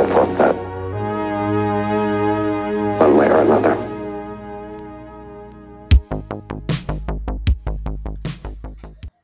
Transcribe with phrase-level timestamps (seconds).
[0.00, 0.54] all thought that,
[3.00, 3.76] one way or another.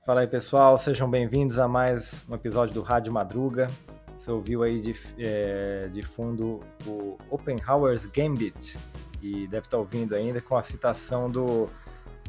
[0.05, 3.69] Fala aí pessoal, sejam bem-vindos a mais um episódio do Rádio Madruga.
[4.15, 8.79] Você ouviu aí de, é, de fundo o Oppenhauer's Gambit
[9.23, 11.71] e deve estar ouvindo ainda com a citação do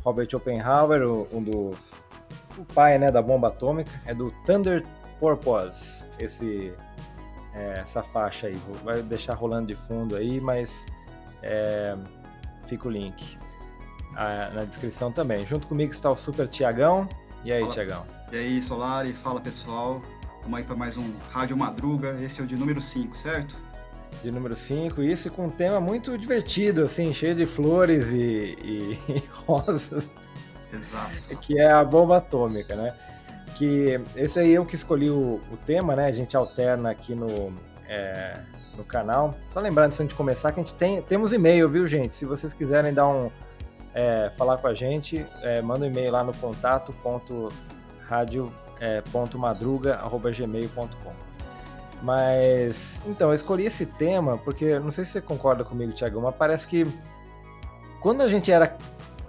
[0.01, 1.03] Robert Oppenhauer,
[1.33, 1.95] um dos
[2.57, 4.83] o pai né, da bomba atômica, é do Thunder
[5.19, 6.73] Purpose, esse,
[7.57, 8.57] é, essa faixa aí.
[8.83, 10.85] Vai deixar rolando de fundo aí, mas
[11.41, 11.95] é,
[12.67, 13.37] fica o link
[14.15, 15.45] ah, na descrição também.
[15.45, 17.07] Junto comigo está o Super Tiagão.
[17.43, 17.73] E aí, Fala.
[17.73, 18.05] Tiagão?
[18.31, 20.01] E aí, Solari, fala pessoal.
[20.41, 22.17] Vamos aí para mais um Rádio Madruga.
[22.21, 23.55] Esse é o de número 5, certo?
[24.23, 28.99] De número 5, isso com um tema muito divertido, assim, cheio de flores e, e-
[29.09, 30.09] e rosas,
[30.73, 31.37] Exato.
[31.41, 32.95] que é a bomba atômica, né?
[33.57, 36.05] Que esse aí eu que escolhi o, o tema, né?
[36.05, 37.53] A gente alterna aqui no,
[37.87, 38.39] é,
[38.75, 39.35] no canal.
[39.45, 42.13] Só lembrando, antes de começar, que a gente tem, temos e-mail, viu, gente?
[42.13, 43.31] Se vocês quiserem dar um.
[43.93, 47.49] é, falar com a gente, é, manda um e-mail lá no contato ponto
[48.07, 49.01] rádio, é.
[52.01, 56.35] Mas, então, eu escolhi esse tema porque, não sei se você concorda comigo, Tiago, mas
[56.35, 56.85] parece que
[57.99, 58.77] quando a gente era,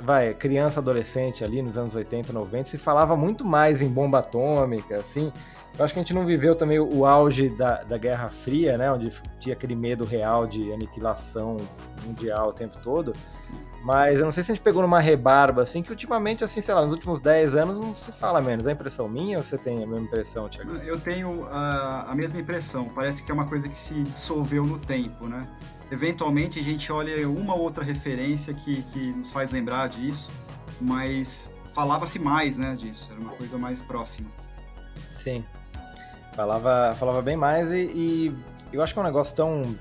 [0.00, 4.96] vai, criança, adolescente ali nos anos 80, 90, se falava muito mais em bomba atômica,
[4.96, 5.32] assim.
[5.78, 8.91] Eu acho que a gente não viveu também o auge da, da Guerra Fria, né,
[8.91, 11.56] onde tinha aquele medo real de aniquilação
[12.04, 13.12] mundial o tempo todo.
[13.41, 13.67] Sim.
[13.83, 16.75] Mas eu não sei se a gente pegou numa rebarba, assim, que ultimamente, assim, sei
[16.75, 18.66] lá, nos últimos 10 anos não se fala menos.
[18.66, 20.72] É impressão minha ou você tem a mesma impressão, Tiago?
[20.77, 22.89] Eu tenho a, a mesma impressão.
[22.89, 25.47] Parece que é uma coisa que se dissolveu no tempo, né?
[25.91, 30.31] Eventualmente a gente olha uma ou outra referência que, que nos faz lembrar disso,
[30.81, 33.10] mas falava-se mais, né, disso.
[33.12, 34.28] Era uma coisa mais próxima.
[35.16, 35.45] Sim.
[36.34, 38.39] Falava, falava bem mais e, e
[38.72, 39.75] eu acho que é um negócio tão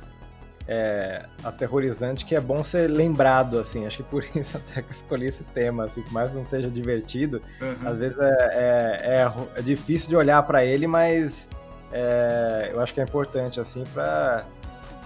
[0.68, 3.86] é, aterrorizante que é bom ser lembrado, assim.
[3.86, 6.46] Acho que por isso até que eu escolhi esse tema, assim, por mais que não
[6.46, 7.88] seja divertido, Uhum.
[7.88, 11.50] às vezes é, é, é é difícil de olhar para ele, mas
[11.92, 14.46] é, eu acho que é importante, assim, pra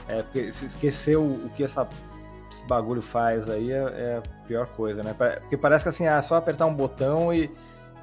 [0.09, 1.88] é, porque se esquecer o, o que essa,
[2.51, 5.13] esse bagulho faz aí é, é a pior coisa, né?
[5.39, 7.49] Porque parece que assim, ah, é só apertar um botão e,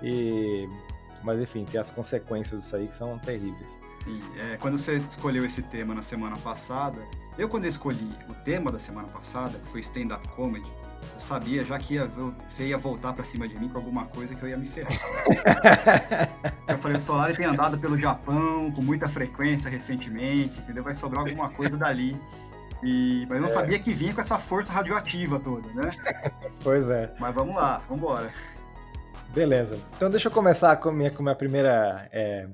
[0.02, 0.68] e-
[1.24, 3.78] Mas enfim, tem as consequências disso aí que são terríveis.
[4.04, 6.98] Sim, é, quando você escolheu esse tema na semana passada,
[7.38, 10.70] eu quando eu escolhi o tema da semana passada, que foi stand-up comedy,
[11.14, 14.06] eu sabia já que ia, vo- você ia voltar pra cima de mim com alguma
[14.06, 14.92] coisa que eu ia me ferrar.
[16.66, 20.82] eu falei, o Solari tem andado pelo Japão com muita frequência recentemente, entendeu?
[20.82, 22.20] Vai sobrar alguma coisa dali.
[22.82, 25.88] E, mas eu não sabia que vinha com essa força radioativa toda, né?
[26.62, 27.12] pois é.
[27.18, 28.32] Mas vamos lá, vamos embora.
[29.34, 29.78] Beleza.
[29.96, 32.48] Então deixa eu começar com a minha, com a minha primeira é,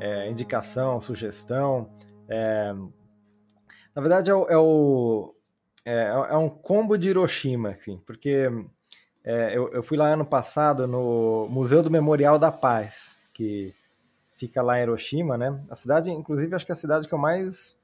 [0.00, 1.88] é, indicação, sugestão.
[3.96, 5.34] É, na verdade, é, o, é, o-
[5.84, 8.48] é- é um combo de Hiroshima, assim, porque
[9.24, 13.74] é, eu, eu fui lá ano passado no Museu do Memorial da Paz, que
[14.36, 15.60] fica lá em Hiroshima, né?
[15.70, 17.76] A cidade, inclusive, acho que é a cidade que eu mais,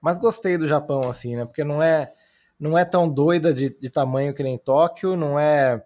[0.00, 1.46] mais gostei do Japão, assim, né?
[1.46, 2.12] Porque não é,
[2.60, 5.84] não é tão doida de, de tamanho que nem Tóquio, não é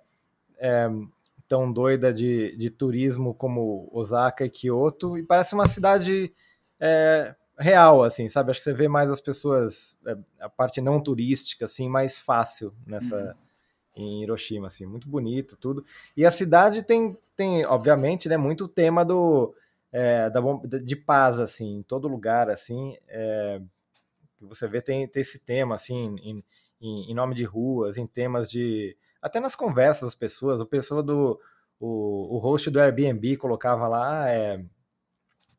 [1.49, 6.33] tão doida de, de turismo como Osaka e Kyoto, e parece uma cidade
[6.81, 8.51] é, real, assim, sabe?
[8.51, 12.75] Acho que você vê mais as pessoas, é, a parte não turística, assim, mais fácil
[12.87, 13.37] nessa.
[13.97, 15.85] Em Hiroshima, assim, muito bonito, tudo.
[16.17, 19.55] E a cidade tem, tem obviamente, né, muito tema do,
[19.91, 20.41] é, da,
[20.85, 23.61] de paz, assim, em todo lugar, assim, é,
[24.37, 26.45] que você vê tem, tem esse tema, assim, em,
[26.81, 31.03] em, em nome de ruas, em temas de até nas conversas das pessoas, o pessoa
[31.03, 31.41] do
[31.81, 34.65] o, o host do Airbnb colocava lá "Ah, é,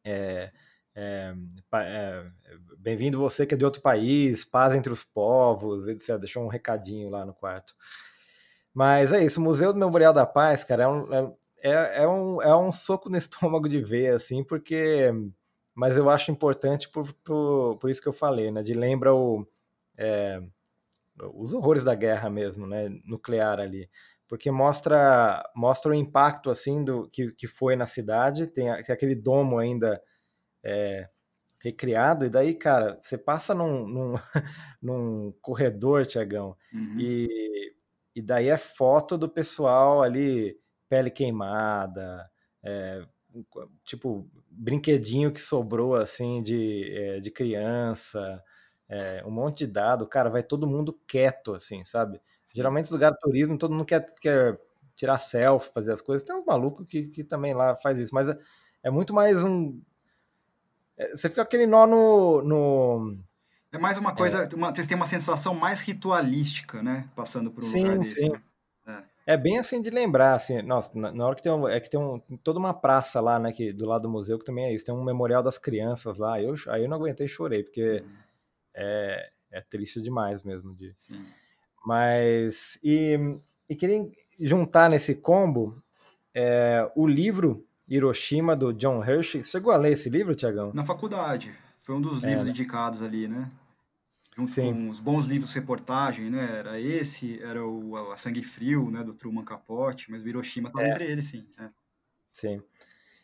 [0.04, 0.52] é,
[1.00, 1.32] é,
[1.76, 2.26] é,
[2.80, 6.18] bem-vindo você que é de outro país, paz entre os povos, etc.
[6.18, 7.76] Deixou um recadinho lá no quarto.
[8.74, 12.08] Mas é isso, o Museu do Memorial da Paz, cara, é um, é, é, é
[12.08, 15.12] um, é um soco no estômago de ver, assim, porque.
[15.76, 18.64] Mas eu acho importante por, por, por isso que eu falei, né?
[18.64, 19.48] De lembra o,
[19.96, 20.42] é,
[21.36, 22.90] os horrores da guerra mesmo, né?
[23.06, 23.88] Nuclear ali.
[24.28, 29.14] porque mostra mostra o impacto assim do que, que foi na cidade, tem, tem aquele
[29.14, 30.02] domo ainda
[30.64, 31.10] é,
[31.60, 34.14] recriado, e daí, cara, você passa num, num,
[34.82, 37.00] num corredor, Tiagão, uhum.
[37.00, 37.74] e,
[38.16, 40.58] e daí é foto do pessoal ali,
[40.90, 42.30] pele queimada,
[42.64, 43.02] é,
[43.84, 48.44] tipo, brinquedinho que sobrou, assim, de, é, de criança,
[48.90, 52.22] é, um monte de dado, cara, vai todo mundo quieto, assim, sabe?
[52.54, 54.58] Geralmente, lugar turismo, todo mundo quer, quer
[54.96, 56.26] tirar selfie, fazer as coisas.
[56.26, 58.38] Tem uns malucos que, que também lá faz isso, mas é,
[58.84, 59.80] é muito mais um
[61.16, 62.42] você fica aquele nó no.
[62.42, 63.18] no...
[63.72, 64.56] É mais uma coisa, é.
[64.56, 67.08] Uma, tem uma sensação mais ritualística, né?
[67.16, 68.22] Passando por um sim, lugar desse.
[68.22, 68.30] Sim.
[68.86, 69.04] Né?
[69.28, 69.34] É.
[69.34, 69.38] é.
[69.38, 72.00] bem assim de lembrar, assim, nossa, na, na hora que tem um, é que tem
[72.00, 74.86] um, toda uma praça lá, né, que, do lado do museu, que também é isso,
[74.86, 78.16] tem um memorial das crianças lá, eu, aí eu não aguentei e chorei, porque uhum.
[78.74, 80.74] é, é triste demais mesmo.
[80.74, 80.94] De...
[80.96, 81.24] Sim.
[81.86, 83.18] Mas, e,
[83.70, 84.10] e queria
[84.40, 85.84] juntar nesse combo
[86.34, 89.44] é, o livro Hiroshima, do John Hershey.
[89.44, 90.72] Chegou a ler esse livro, Tiagão?
[90.74, 91.54] Na faculdade.
[91.80, 92.52] Foi um dos é, livros né?
[92.52, 93.50] indicados ali, né?
[94.36, 94.74] Junto Sim.
[94.74, 96.60] com os bons livros de reportagem, né?
[96.60, 99.04] Era esse, era o A Sangue Frio, né?
[99.04, 100.92] Do Truman Capote, mas o Hiroshima estava é.
[100.92, 101.48] entre eles, sim.
[101.58, 101.70] É.
[102.32, 102.62] Sim.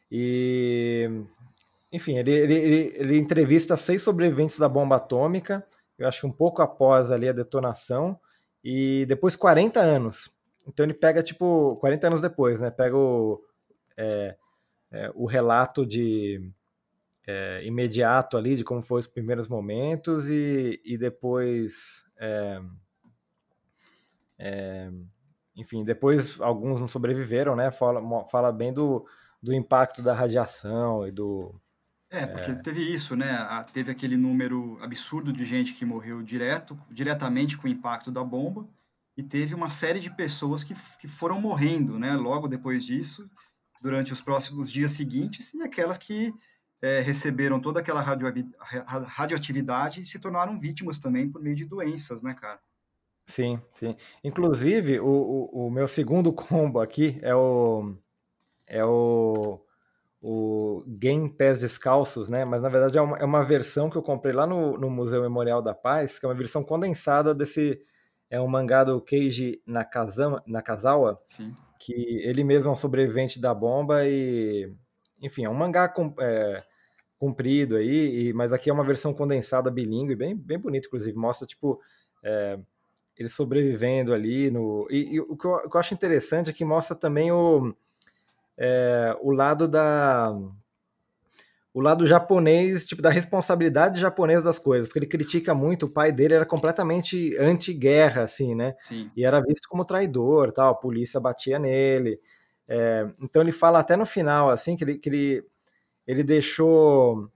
[0.10, 1.07] E...
[1.92, 5.63] Enfim, ele, ele, ele, ele entrevista seis sobreviventes da bomba atômica,
[6.00, 8.19] eu acho que um pouco após ali a detonação,
[8.63, 10.31] e depois 40 anos.
[10.66, 12.71] Então ele pega, tipo, 40 anos depois, né?
[12.71, 13.44] Pega o...
[13.95, 14.36] É,
[14.94, 16.51] é, o relato de
[17.28, 22.62] é, imediato ali de como foram os primeiros momentos e, e depois é,
[24.38, 24.92] é,
[25.56, 29.06] enfim depois alguns não sobreviveram né fala, fala bem do,
[29.42, 31.60] do impacto da radiação e do
[32.10, 32.56] é, porque é.
[32.56, 33.36] teve isso, né?
[33.74, 38.69] Teve aquele número absurdo de gente que morreu direto, diretamente com o impacto da bomba,
[39.18, 42.13] e teve uma série de pessoas que, que foram morrendo, né?
[42.13, 43.28] Logo depois disso,
[43.83, 46.33] durante os próximos dias seguintes e aquelas que
[46.81, 52.33] é, receberam toda aquela radioatividade e se tornaram vítimas também por meio de doenças, né,
[52.33, 52.59] cara?
[53.25, 53.95] Sim, sim.
[54.24, 57.94] Inclusive, o, o, o meu segundo combo aqui é o
[58.65, 59.59] é o,
[60.21, 62.45] o Game Pés Descalços, né?
[62.45, 65.21] Mas na verdade é uma, é uma versão que eu comprei lá no, no Museu
[65.21, 67.81] Memorial da Paz, que é uma versão condensada desse
[68.30, 71.53] é um mangá do Keiji Nakazawa, Sim
[71.83, 74.74] que ele mesmo é um sobrevivente da bomba e,
[75.21, 76.57] enfim, é um mangá com, é,
[77.18, 81.45] comprido aí, e, mas aqui é uma versão condensada bilíngue, bem, bem bonito, inclusive, mostra,
[81.45, 81.81] tipo,
[82.24, 82.57] é,
[83.18, 84.88] ele sobrevivendo ali no...
[84.89, 87.75] E, e o, que eu, o, que eu, acho interessante é que mostra também o,
[88.57, 90.33] é, o lado da
[91.74, 96.12] o lado japonês, tipo, da responsabilidade japonesa das coisas, porque ele critica muito, o pai
[96.12, 98.75] dele era completamente anti-guerra, assim, né?
[98.80, 99.10] Sim.
[99.18, 102.20] E era visto como traidor, tal, a polícia batia nele.
[102.68, 105.46] É, então ele fala até no final, assim, que ele, que ele,
[106.06, 107.28] ele deixou...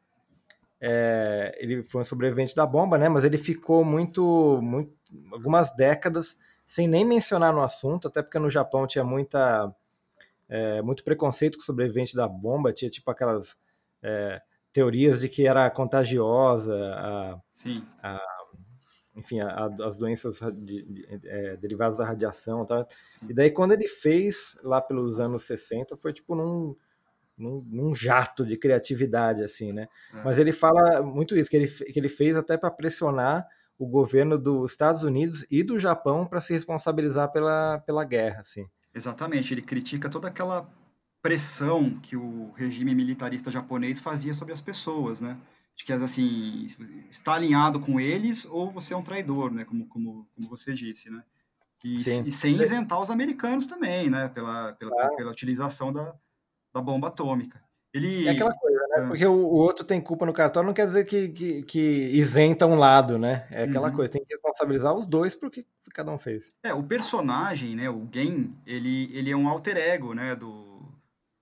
[0.79, 3.09] É, ele foi um sobrevivente da bomba, né?
[3.09, 4.93] Mas ele ficou muito, muito,
[5.31, 9.73] algumas décadas sem nem mencionar no assunto, até porque no Japão tinha muita,
[10.47, 13.57] é, muito preconceito com o sobrevivente da bomba, tinha tipo aquelas
[14.01, 14.41] é,
[14.71, 17.41] teorias de que era contagiosa, a.
[18.01, 18.19] A,
[19.15, 22.65] enfim, a, as doenças de, de, é, derivadas da radiação.
[22.65, 22.85] Tá?
[23.27, 26.75] E daí, quando ele fez, lá pelos anos 60, foi tipo num,
[27.37, 29.87] num, num jato de criatividade, assim, né?
[30.13, 30.23] É.
[30.23, 33.47] Mas ele fala muito isso, que ele, que ele fez até para pressionar
[33.79, 38.67] o governo dos Estados Unidos e do Japão para se responsabilizar pela, pela guerra, assim.
[38.93, 40.67] Exatamente, ele critica toda aquela
[41.27, 45.37] pressão que o regime militarista japonês fazia sobre as pessoas, né?
[45.75, 46.65] De que, assim,
[47.09, 49.65] está alinhado com eles ou você é um traidor, né?
[49.65, 51.21] Como, como, como você disse, né?
[51.83, 54.29] E, e sem isentar os americanos também, né?
[54.29, 55.15] Pela, pela, claro.
[55.17, 56.15] pela utilização da,
[56.73, 57.61] da bomba atômica.
[57.93, 58.25] Ele...
[58.25, 59.03] É aquela coisa, né?
[59.03, 59.07] É.
[59.07, 62.65] Porque o, o, outro tem culpa no cartório não quer dizer que, que, que isenta
[62.65, 63.45] um lado, né?
[63.51, 63.95] É aquela uhum.
[63.95, 66.53] coisa, tem que responsabilizar os dois por que cada um fez.
[66.63, 67.89] É, o personagem, né?
[67.89, 70.33] O Gen, ele, ele é um alter ego, né?
[70.33, 70.66] Do,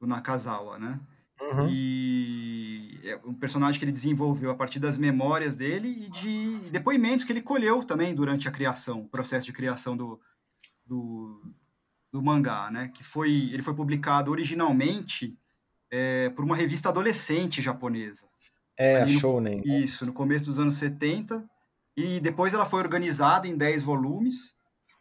[0.05, 1.00] do Nakazawa, né?
[1.41, 1.67] Uhum.
[1.69, 7.25] E é um personagem que ele desenvolveu a partir das memórias dele e de depoimentos
[7.25, 10.19] que ele colheu também durante a criação, o processo de criação do,
[10.85, 11.41] do,
[12.12, 12.89] do mangá, né?
[12.93, 15.38] Que foi, ele foi publicado originalmente
[15.91, 18.27] é, por uma revista adolescente japonesa.
[18.77, 19.62] É, a Shounen.
[19.65, 21.43] No, isso, no começo dos anos 70.
[21.97, 24.54] E depois ela foi organizada em 10 volumes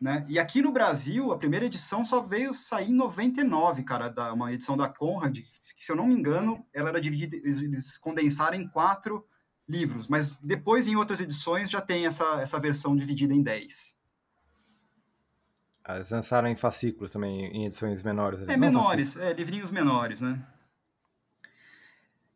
[0.04, 0.22] né?
[0.28, 4.52] E aqui no Brasil, a primeira edição só veio sair em 99, cara, da, uma
[4.52, 8.68] edição da Conrad, que se eu não me engano, ela era dividida, eles condensaram em
[8.68, 9.26] quatro
[9.66, 13.96] livros, mas depois em outras edições já tem essa, essa versão dividida em 10.
[15.82, 18.42] Ah, eles lançaram em fascículos também, em edições menores.
[18.42, 20.38] É, Não menores, é, livrinhos menores, né?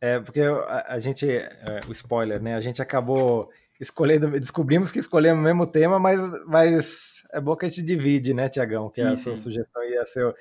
[0.00, 2.54] É, porque a, a gente, é, o spoiler, né?
[2.54, 7.66] A gente acabou escolhendo, descobrimos que escolhemos o mesmo tema, mas, mas é bom que
[7.66, 8.88] a gente divide, né, Tiagão?
[8.90, 9.42] Que Sim, a sua sim.
[9.42, 10.34] sugestão ia ser.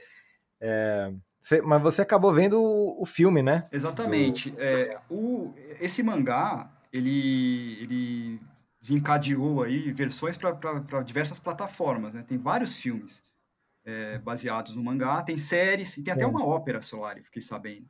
[0.59, 3.67] é, você- mas você acabou vendo o, filme, né?
[3.71, 4.53] Exatamente.
[4.57, 8.41] É, o, esse mangá, ele, ele
[8.79, 12.23] desencadeou aí versões para diversas plataformas, né?
[12.27, 13.23] Tem vários filmes
[13.85, 17.89] é, baseados no mangá, tem séries, e tem até uma ópera, Solari, fiquei sabendo.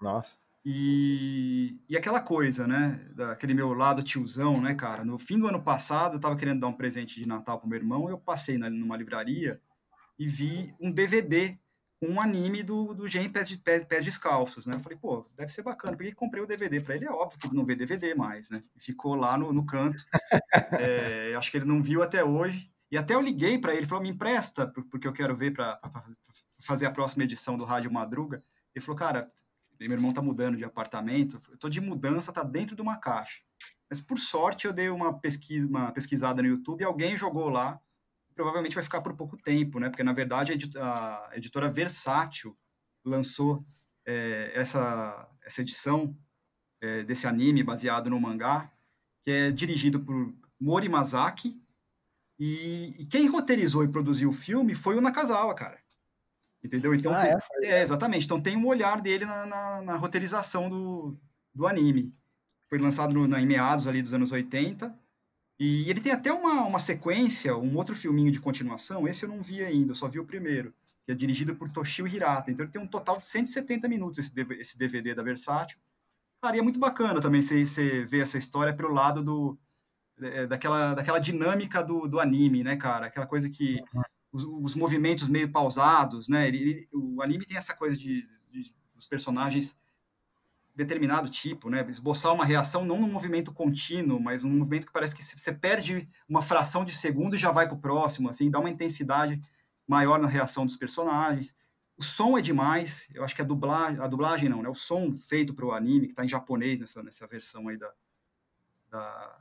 [0.00, 0.36] Nossa.
[0.64, 3.00] E, e aquela coisa, né?
[3.14, 5.04] Daquele meu lado tiozão, né, cara?
[5.04, 7.78] No fim do ano passado, eu tava querendo dar um presente de Natal pro meu
[7.78, 9.60] irmão, eu passei na, numa livraria
[10.18, 11.58] e vi um DVD
[12.00, 14.76] com um anime do, do Gen Pés, de, Pés, Pés Descalços, né?
[14.76, 15.96] Eu falei, pô, deve ser bacana.
[15.96, 17.06] Peguei e comprei o DVD para ele.
[17.06, 18.62] É óbvio que ele não vê DVD mais, né?
[18.76, 20.04] E ficou lá no, no canto.
[20.80, 22.70] É, acho que ele não viu até hoje.
[22.90, 25.78] E até eu liguei para ele, falou, me empresta, por- porque eu quero ver para
[26.60, 28.42] fazer a próxima edição do Rádio Madruga.
[28.74, 29.30] Ele falou, cara,
[29.86, 33.40] meu irmão tá mudando de apartamento, eu tô de mudança, tá dentro de uma caixa.
[33.88, 37.80] Mas por sorte eu dei uma pesquisa, uma pesquisada no YouTube e alguém jogou lá.
[38.34, 39.88] Provavelmente vai ficar por pouco tempo, né?
[39.88, 42.56] Porque na verdade a editora Versátil
[43.04, 43.64] lançou
[44.06, 46.16] é, essa, essa edição
[46.80, 48.70] é, desse anime baseado no mangá,
[49.22, 51.60] que é dirigido por Mori Masaki.
[52.38, 55.78] E, e quem roteirizou e produziu o filme foi o Nakazawa, cara.
[56.62, 56.94] Entendeu?
[56.94, 57.78] Então, Ah, tem- é?
[57.78, 58.24] É, exatamente.
[58.24, 61.16] Então tem um olhar dele na, na, na roteirização do,
[61.54, 62.12] do anime.
[62.68, 64.94] Foi lançado no, na, em meados ali dos anos 80.
[65.60, 69.08] E ele tem até uma, uma sequência, um outro filminho de continuação.
[69.08, 70.72] Esse eu não vi ainda, eu só vi o primeiro.
[71.04, 72.50] Que é dirigido por Toshio Hirata.
[72.50, 75.78] Então ele tem um total de 170 minutos esse, esse DVD da Versátil.
[76.42, 79.58] Cara, e é muito bacana também você, você ver essa história pelo lado do,
[80.20, 83.06] é, daquela, daquela dinâmica do, do anime, né, cara?
[83.06, 83.82] Aquela coisa que
[84.38, 86.48] os, os movimentos meio pausados, né?
[86.48, 89.78] Ele, o anime tem essa coisa de, de os personagens
[90.74, 91.84] determinado tipo, né?
[91.88, 96.08] Esboçar uma reação não num movimento contínuo, mas um movimento que parece que você perde
[96.28, 99.40] uma fração de segundo e já vai para o próximo, assim, dá uma intensidade
[99.86, 101.54] maior na reação dos personagens.
[101.96, 104.68] O som é demais, eu acho que a dublagem, a dublagem não, né?
[104.68, 107.92] O som feito para o anime, que está em japonês nessa, nessa versão aí da,
[108.88, 109.38] da,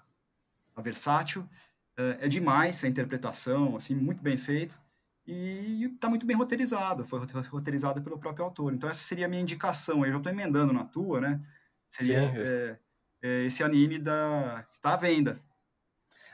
[0.75, 1.48] da Versátil,
[1.96, 4.80] é, é demais a interpretação, assim, muito bem feito.
[5.28, 8.74] E está muito bem roteirizado, foi rote- roteirizado pelo próprio autor.
[8.74, 10.06] Então, essa seria a minha indicação.
[10.06, 11.42] Eu já estou emendando na tua, né?
[11.90, 12.78] Seria é,
[13.22, 15.40] é, esse anime da, que está à venda.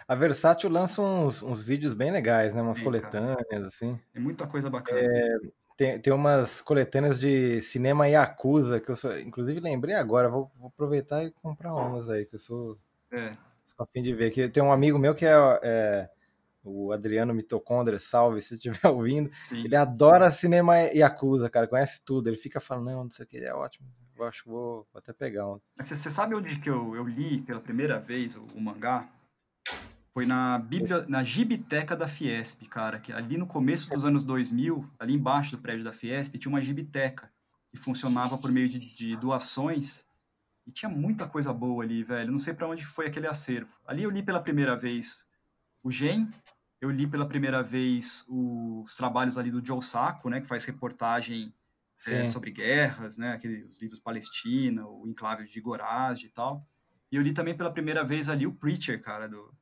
[0.08, 2.62] A Versátil lança uns, uns vídeos bem legais, né?
[2.62, 3.02] Umas Sim, cara.
[3.02, 4.00] coletâneas, assim.
[4.12, 5.00] Tem muita coisa bacana.
[5.76, 10.68] Tem, tem umas coletâneas de cinema Yakuza, que eu sou, inclusive lembrei agora, vou, vou
[10.68, 12.78] aproveitar e comprar umas aí, que eu sou,
[13.12, 13.32] É,
[13.66, 14.30] sou a fim de ver.
[14.30, 15.34] Que tem um amigo meu que é,
[15.64, 16.10] é,
[16.64, 19.30] o Adriano Mitocondria, salve se estiver ouvindo.
[19.50, 19.64] sim.
[19.64, 22.28] Ele adora cinema Yakuza, cara, conhece tudo.
[22.28, 23.88] Ele fica falando, não, não sei o que, é ótimo.
[24.16, 25.60] Eu acho que vou, vou até pegar um.
[25.80, 29.10] Você, você sabe onde que eu, eu li pela primeira vez o, o mangá?
[30.14, 34.88] Foi na, bibli- na Gibiteca da Fiesp, cara, que ali no começo dos anos 2000,
[35.00, 37.32] ali embaixo do prédio da Fiesp, tinha uma Gibiteca
[37.72, 40.06] que funcionava por meio de, de doações
[40.68, 42.32] e tinha muita coisa boa ali, velho.
[42.32, 43.74] Não sei para onde foi aquele acervo.
[43.88, 45.26] Ali eu li pela primeira vez
[45.82, 46.30] o Gen,
[46.84, 51.54] eu li pela primeira vez os trabalhos ali do Joe Sacco, né, que faz reportagem
[52.06, 53.32] é, sobre guerras, né?
[53.32, 56.62] Aquele, os livros Palestina, o Enclave de Goraz e tal.
[57.10, 59.56] E eu li também pela primeira vez ali o Preacher, cara, do,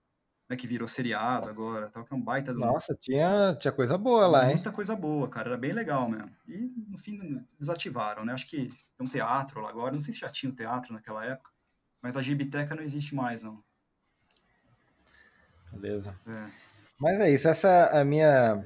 [0.50, 4.00] né, que virou seriado agora, tal, que é um baita do, Nossa, tinha, tinha coisa
[4.00, 4.56] boa lá, hein?
[4.56, 6.36] muita coisa boa, cara, era bem legal mesmo.
[6.48, 8.34] E no fim desativaram, né?
[8.34, 11.24] Acho que tem um teatro lá agora, não sei se já tinha um teatro naquela
[11.24, 11.51] época,
[12.01, 13.63] mas a Gibiteca não existe mais, não.
[15.72, 16.20] Beleza.
[16.25, 16.71] É.
[17.01, 18.63] Mas é isso, essa é a minha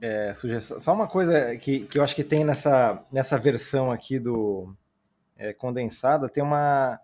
[0.00, 0.78] é, sugestão.
[0.80, 4.72] Só uma coisa que, que eu acho que tem nessa, nessa versão aqui do
[5.36, 7.00] é, condensada, tem uma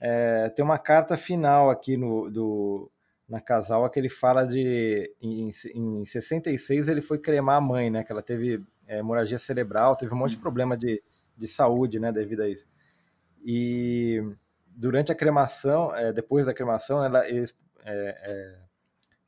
[0.00, 2.90] é, tem uma carta final aqui no, do,
[3.28, 8.02] na Casal que ele fala de em, em 66 ele foi cremar a mãe, né?
[8.02, 11.02] Que ela teve é, hemorragia cerebral, teve um monte de problema de,
[11.36, 12.10] de saúde, né?
[12.10, 12.66] Devido a isso.
[13.44, 14.22] E
[14.74, 17.54] durante a cremação, é, depois da cremação, ela, eles,
[17.84, 18.65] é,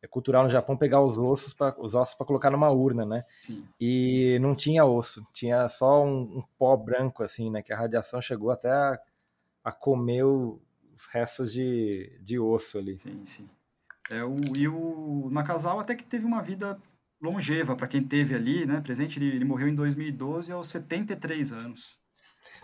[0.03, 3.25] é, cultural no Japão pegar os ossos para os ossos para colocar numa urna, né?
[3.41, 7.63] Sim, E não tinha osso, tinha só um, um pó branco assim, né?
[7.63, 8.99] Que a radiação chegou até a,
[9.65, 10.61] a comer o-
[10.95, 12.97] os restos de, de osso ali.
[12.97, 13.49] sim, sim.
[14.11, 16.81] É, o, e o Nakazawa até que teve uma vida
[17.21, 18.81] longeva para quem teve ali, né?
[18.81, 21.99] Presente, ele, ele morreu em 2012 aos 73 anos.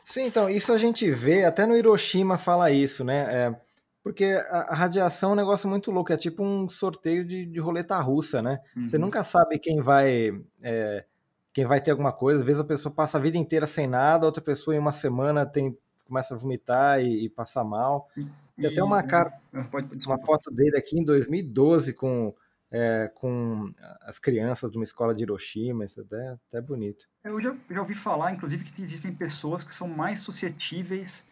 [0.04, 3.26] Sim, então, isso a gente vê, até no Hiroshima fala isso, né?
[3.48, 3.60] É,
[4.04, 7.58] Porque a, a radiação é um negócio muito louco, é tipo um sorteio de, de
[7.58, 8.61] roleta russa, né?
[8.87, 9.02] Você Uhum.
[9.02, 10.30] nunca sabe quem vai.
[10.62, 11.04] é,
[11.52, 12.40] quem vai ter alguma coisa.
[12.40, 15.46] Às vezes a pessoa passa a vida inteira sem nada, outra pessoa em uma semana
[15.46, 18.08] tem, começa a vomitar e, e passar mal.
[18.56, 22.34] Tem até uma, cara, Ah, Pode, uma foto dele aqui em 2012 com,
[22.73, 23.70] é, com
[24.02, 27.06] as crianças de uma escola de Hiroshima, isso é até, até bonito.
[27.23, 31.25] Eu já, já ouvi falar, inclusive, que existem pessoas que são mais suscetíveis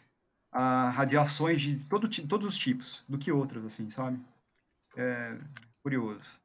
[0.52, 4.20] a radiações de todo, todos os tipos do que outras, assim, sabe?
[4.96, 5.38] É
[5.82, 6.40] curioso.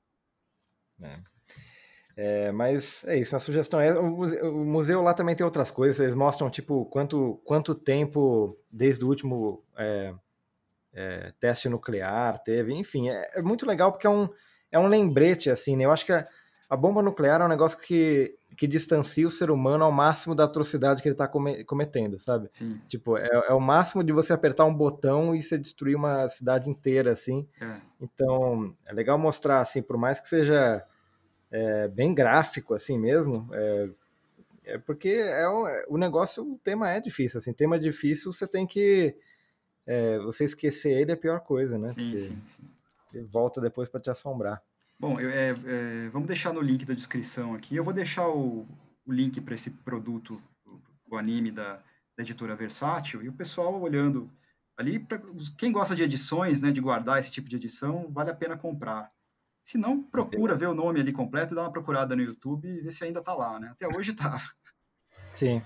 [2.15, 3.97] É, mas é isso, a sugestão é.
[3.97, 8.57] O muse- o museu lá também tem outras coisas, eles mostram tipo quanto, quanto tempo
[8.71, 10.13] desde o último é,
[10.93, 14.29] é, teste nuclear teve, enfim, é, é muito legal porque é um,
[14.71, 15.85] é um lembrete, assim, né?
[15.85, 16.13] Eu acho que
[16.69, 20.43] a, bomba nuclear é um negócio que, que distancia o ser humano ao máximo da
[20.45, 22.47] atrocidade que ele está cometendo, sabe?
[22.51, 26.27] Sim, Tipo, é, é o máximo de você apertar um botão e você destruir uma
[26.29, 27.47] cidade inteira, assim.
[27.61, 27.81] é.
[27.99, 30.85] Então, é legal mostrar, assim, por mais que seja
[31.51, 33.89] é, bem gráfico, assim mesmo, é,
[34.65, 38.47] é porque é o, é- o negócio, o tema é difícil, assim, tema difícil, você
[38.47, 39.15] tem que,
[39.85, 41.87] é, você esquecer ele é a pior coisa, né?
[41.87, 42.69] Sim, Porque sim, sim.
[43.13, 44.61] ele volta depois para te assombrar.
[44.99, 47.75] Bom, eu- é, é, vamos deixar no link da descrição aqui.
[47.75, 48.67] Eu vou deixar o,
[49.05, 50.79] o link para esse produto, o,
[51.11, 54.31] o anime da, da editora Versátil, e o pessoal olhando
[54.77, 55.19] ali, pra,
[55.57, 59.11] quem gosta de edições, né, de guardar esse tipo de edição, vale a pena comprar.
[59.63, 62.89] Se não, procura ver o nome ali completo, dá uma procurada no YouTube e vê
[62.89, 63.69] se ainda tá lá, né?
[63.71, 64.37] Até hoje tá.
[65.35, 65.61] Sim.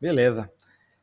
[0.00, 0.52] Beleza.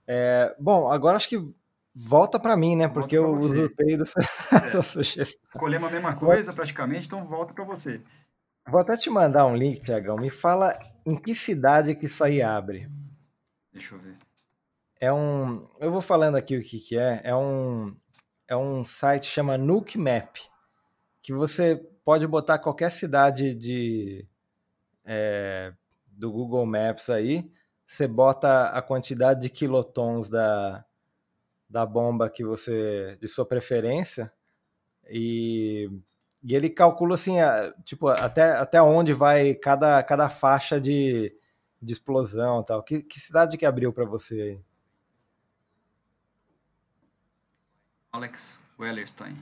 [0.06, 1.54] É, bom, agora acho que
[1.96, 2.88] volta para mim, né?
[2.88, 4.22] Porque eu usurpei da sua,
[4.52, 4.82] É.
[4.82, 5.44] sugestão.
[5.48, 8.02] Escolhemos a mesma coisa praticamente, então volta para você.
[8.68, 10.16] Vou até te mandar um link, Tiagão.
[10.16, 12.90] Me fala em que cidade que isso aí abre.
[13.72, 14.16] Deixa eu ver.
[15.00, 15.62] É um.
[15.80, 17.20] Eu vou falando aqui o que, que é.
[17.24, 17.94] É um,
[18.48, 20.38] é um site que chama Nuke Map.
[21.22, 24.26] Que você pode botar qualquer cidade de,
[25.06, 25.74] é,
[26.08, 27.52] do Google Maps aí.
[27.86, 30.86] Você bota a quantidade de quilotons da,
[31.74, 33.18] da bomba que você.
[33.20, 34.32] de sua preferência.
[35.10, 35.90] E,
[36.44, 41.36] e ele calcula assim, a- tipo, até, até onde vai cada, cada faixa de,
[41.82, 42.84] de explosão e tal.
[42.84, 44.60] Que, que cidade que abriu para você aí?
[48.12, 49.34] Alex Wellerstein.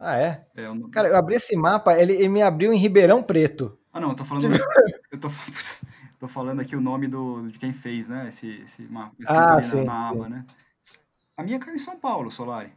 [0.00, 0.48] Ah, é?
[0.56, 3.78] É, Cara, eu abri esse mapa, ele, ele me abriu em Ribeirão Preto.
[3.92, 4.46] Ah, não, eu tô falando.
[5.12, 5.28] eu tô,
[6.18, 8.26] tô falando aqui o nome do, de quem fez, né?
[8.26, 9.14] Esse, esse mapa.
[9.20, 10.16] escrito Ah, sim, na, na sim.
[10.16, 10.44] aba, né?
[11.40, 12.70] A minha caiu em São Paulo, Solari.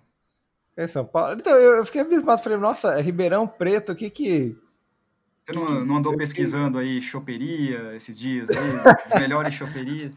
[0.78, 1.34] É São Paulo.
[1.34, 4.56] Então, eu, fiquei abismado, falei, nossa, é Ribeirão Preto, o que que...
[5.45, 8.56] Você não, não andou pesquisando aí choperia esses dias aí?
[9.19, 10.13] Melhores choperias?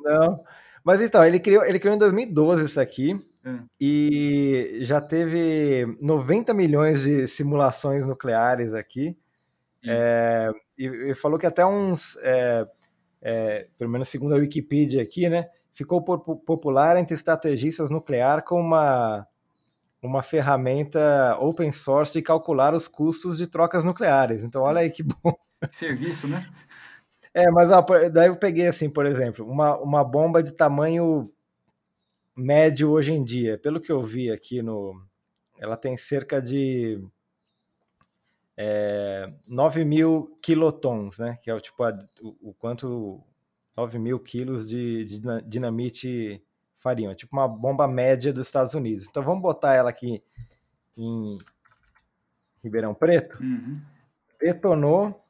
[0.00, 0.42] Não.
[0.82, 3.58] Mas então, ele criou, ele criou em 2012 isso aqui, É.
[3.80, 9.16] e já teve 90 milhões de simulações nucleares aqui.
[9.86, 12.66] É, e, e falou que até uns, é,
[13.22, 18.62] é, pelo menos segundo a Wikipedia aqui, né, ficou po- popular entre estrategistas nucleares como
[18.62, 19.26] uma,
[20.02, 24.42] uma ferramenta open source de calcular os custos de trocas nucleares.
[24.44, 25.34] Então, olha aí que bom.
[25.70, 26.44] Serviço, né?
[27.34, 27.82] É, mas ó,
[28.12, 31.30] daí eu peguei assim, por exemplo, uma, uma bomba de tamanho
[32.36, 33.58] médio hoje em dia.
[33.58, 34.94] Pelo que eu vi aqui no.
[35.58, 37.00] Ela tem cerca de
[38.56, 41.38] é, 9 mil quilotons, né?
[41.42, 43.22] Que é o tipo a- o, o quanto
[43.76, 46.42] 9 mil quilos de, de dina- dinamite
[46.78, 47.10] fariam.
[47.10, 49.06] É tipo uma bomba média dos Estados Unidos.
[49.08, 50.22] Então vamos botar ela aqui
[50.96, 51.38] em
[52.62, 53.80] Ribeirão Preto Uhum.
[54.40, 55.24] detonou.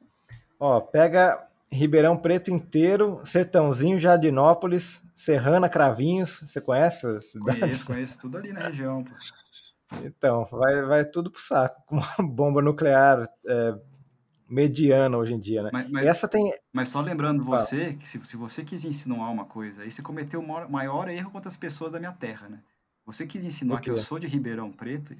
[0.59, 6.41] Ó, pega Ribeirão Preto inteiro, Sertãozinho, Jardinópolis, Serrana, Cravinhos.
[6.45, 7.59] Você conhece as cidades?
[7.59, 9.03] Conheço, conheço tudo ali na região.
[9.03, 9.11] pô.
[10.03, 13.75] Então, vai, vai tudo pro saco com uma bomba nuclear é,
[14.47, 15.69] mediana hoje em dia, né?
[15.73, 16.53] Mas, E mas, essa tem.
[16.71, 20.39] mas só lembrando você que se, se você quis insinuar uma coisa, aí você cometeu
[20.39, 22.59] o maior, erro contra as pessoas da minha terra, né?
[23.05, 25.15] Você quis insinuar que eu sou de Ribeirão Preto,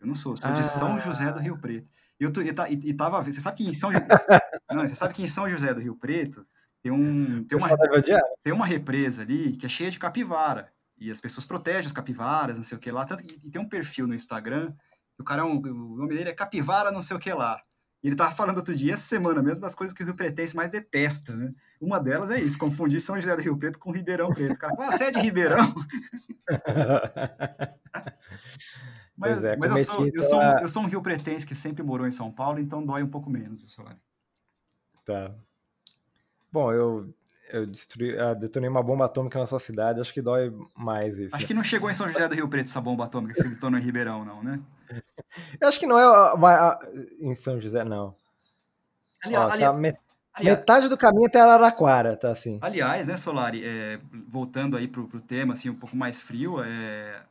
[0.00, 0.62] eu não sou, eu sou de Ah.
[0.62, 1.88] São José do Rio Preto.
[2.20, 3.90] E eu tô, e, tá- e- e tava, você sabe que em São,
[4.70, 6.46] não, você sabe que em São José do Rio Preto
[6.82, 8.20] tem um, tem uma, odiar.
[8.42, 10.70] tem uma represa ali que é cheia de capivara.
[10.98, 13.04] E as pessoas protegem as capivaras, não sei o que lá.
[13.04, 14.72] Tanto que e tem um perfil no Instagram,
[15.14, 17.60] que o cara é um, o nome dele é Capivara não sei o que lá.
[18.06, 20.70] Ele tava falando outro dia, essa semana mesmo, das coisas que o Rio Pretense mais
[20.70, 21.52] detesta, né?
[21.80, 24.54] Uma delas é isso, confundir São José do Rio Preto com Ribeirão Preto.
[24.54, 25.74] O cara ah, você é de Ribeirão?
[29.16, 31.54] Mas, é, mas eu, sou, eu, então, sou, um- eu sou um Rio Pretense que
[31.54, 33.96] sempre morou em São Paulo, então dói um pouco menos, viu, Solari?
[35.06, 35.34] Tá.
[36.52, 37.14] Bom, eu,
[37.50, 41.34] eu destruí, ah, detonei uma bomba atômica na sua cidade, acho que dói mais isso.
[41.34, 43.48] Acho que não chegou em São José do Rio Preto essa bomba atômica que você
[43.48, 44.60] detonou em Ribeirão, não, né?
[45.60, 46.80] Eu acho que não é a- a- a-
[47.20, 48.14] em São José, não.
[49.24, 49.98] Ali- Ó, ali- tá met-
[50.32, 52.58] aliás- metade do caminho até Araraquara, tá assim.
[52.62, 57.22] Aliás, né, Solari, é, voltando aí pro, pro tema, assim, um pouco mais frio, é,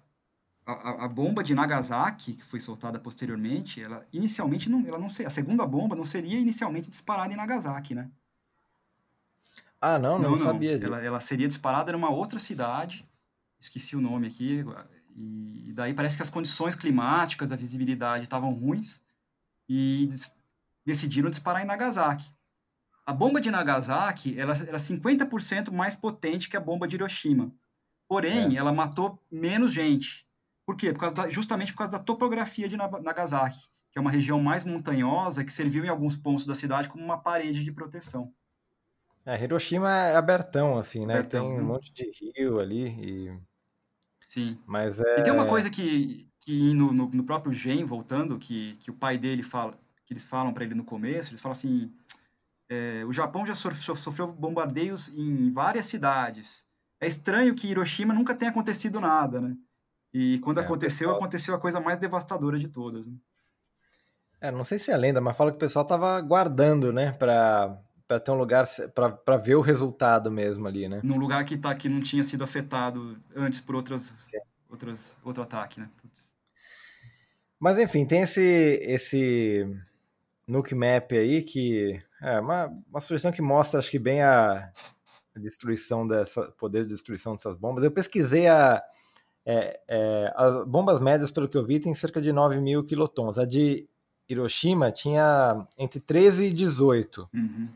[0.66, 5.30] a, a- bomba de Nagasaki, que foi soltada posteriormente, ela inicialmente não, ela não a
[5.30, 8.10] segunda bomba não seria inicialmente disparada em Nagasaki, né?
[9.80, 10.88] Ah, não, não, sabia disso.
[10.88, 13.08] Ela, ela seria disparada numa outra cidade,
[13.60, 14.66] esqueci o nome aqui,
[15.16, 19.02] e daí parece que as condições climáticas, a visibilidade estavam ruins,
[19.68, 20.10] e
[20.86, 22.30] decidiram disparar em Nagasaki.
[23.06, 27.52] A bomba de Nagasaki ela era 50% mais potente que a bomba de Hiroshima.
[28.08, 28.60] Porém, É.
[28.60, 30.28] ela matou menos gente.
[30.66, 30.92] Por quê?
[30.92, 33.60] Por causa da- justamente por causa da topografia de Na- Nagasaki,
[33.92, 37.18] que é uma região mais montanhosa que serviu em alguns pontos da cidade como uma
[37.20, 38.32] parede de proteção.
[39.26, 41.16] É, Hiroshima é abertão, assim, né?
[41.16, 41.64] Abertão, tem um né?
[41.64, 43.40] monte de rio ali, e...
[44.36, 44.58] Sim.
[44.68, 45.20] mas é...
[45.20, 48.94] E tem uma coisa que, que no, no, no próprio Gen, voltando, que, que o
[48.94, 51.90] pai dele fala, que eles falam para ele no começo, eles falam assim,
[52.68, 56.66] é, o Japão já sof- sof- sofreu bombardeios em várias cidades.
[57.00, 59.56] É estranho que Hiroshima nunca tenha acontecido nada, né?
[60.14, 63.08] E quando É, aconteceu, pessoal- aconteceu a coisa mais devastadora de todas.
[63.08, 63.14] Né?
[64.42, 67.14] É, não sei se é lenda, mas fala que o pessoal tava guardando, né?
[67.14, 68.68] Pra, pra ter um lugar,
[69.26, 71.02] pra ver o resultado mesmo ali, né?
[71.04, 74.14] Num lugar que, tá, que não tinha sido afetado antes por outras,
[74.70, 75.90] outras, outro ataque, né?
[76.02, 76.26] Putz.
[77.60, 79.68] Mas enfim, tem esse, esse
[80.48, 84.72] Nuke Map aí que é uma, uma sugestão que mostra, acho que bem a,
[85.36, 87.84] a destruição dessa, poder de destruição dessas bombas.
[87.84, 88.84] Eu pesquisei a,
[89.46, 93.38] é, é, as bombas médias, pelo que eu vi, tem cerca de 9 mil quilotons.
[93.38, 93.88] A de
[94.28, 97.30] Hiroshima tinha entre 13 e 18.
[97.34, 97.70] Uhum,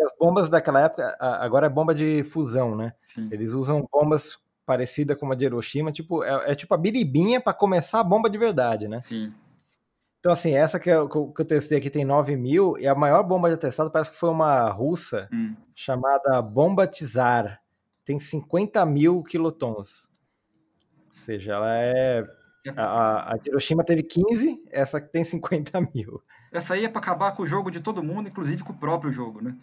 [0.00, 2.94] Porque as bombas daquela época, agora é bomba de fusão, né?
[3.04, 3.28] sim.
[3.30, 7.52] Eles usam bombas parecidas com a de Hiroshima, tipo, é, é tipo a biribinha para
[7.52, 9.00] começar a bomba de verdade, né?
[9.02, 9.34] Sim.
[10.18, 13.22] Então, assim, essa que eu, que eu testei aqui tem 9 mil, e a maior
[13.22, 15.54] bomba já testada parece que foi uma russa Hum.
[15.74, 17.60] chamada Bomba Tsar.
[18.04, 20.08] Tem 50 mil quilotons.
[21.08, 22.22] Ou seja, ela é.
[22.76, 26.22] A, a Hiroshima teve 15, essa aqui tem 50 mil.
[26.52, 29.10] Essa aí é para acabar com o jogo de todo mundo, inclusive com o próprio
[29.10, 29.56] jogo, né?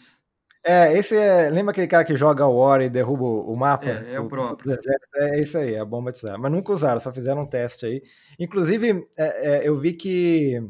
[0.64, 1.50] É, esse é.
[1.50, 3.90] Lembra aquele cara que joga o War e derruba o mapa?
[3.90, 4.58] É, é o próprio.
[4.58, 5.18] dos exércitos?
[5.18, 6.22] É isso aí, a bomba de.
[6.38, 8.02] Mas nunca usaram, só fizeram um teste aí.
[8.40, 10.62] Inclusive, é, é, eu vi que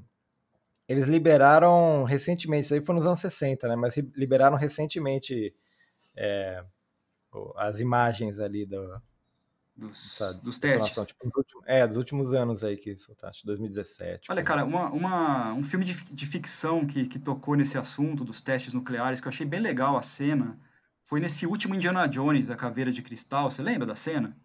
[0.87, 3.75] eles liberaram recentemente, isso aí foi nos anos 60, né?
[3.75, 5.53] Mas liberaram recentemente
[6.15, 6.63] é,
[7.57, 9.01] as imagens ali do,
[9.77, 11.05] Dos, dessa dos testes.
[11.05, 12.91] tipo, dos últimos- é, dos últimos anos aí que
[13.23, 14.31] acho que 2017.
[14.31, 18.23] Olha, por cara, uma, uma- um filme de, de ficção que, que tocou nesse assunto
[18.25, 20.57] dos testes nucleares, que eu achei bem legal a cena,
[21.03, 23.51] foi nesse último Indiana Jones, da Caveira de Cristal.
[23.51, 24.35] Você lembra da cena?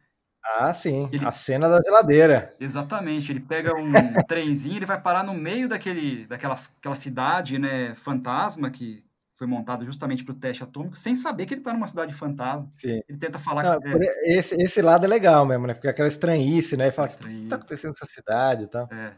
[0.59, 2.53] Ah, sim, Ele- a cena da geladeira.
[2.61, 3.91] Exatamente, ele pega um
[4.29, 9.03] trenzinho, ele vai parar no meio daquele, daquela aquela cidade, né, fantasma, que
[9.43, 12.69] foi montada justamente para o teste atômico, sem saber que ele está numa cidade fantasma.
[12.73, 13.03] Sim.
[13.09, 15.75] Ele tenta falar Não, que por esse, esse lado é legal mesmo, né?
[15.75, 16.87] Fica aquela estranhice, né?
[16.89, 17.49] E fala, o que estranho.
[17.49, 18.89] tá acontecendo nessa cidade e tal.
[18.93, 19.13] É.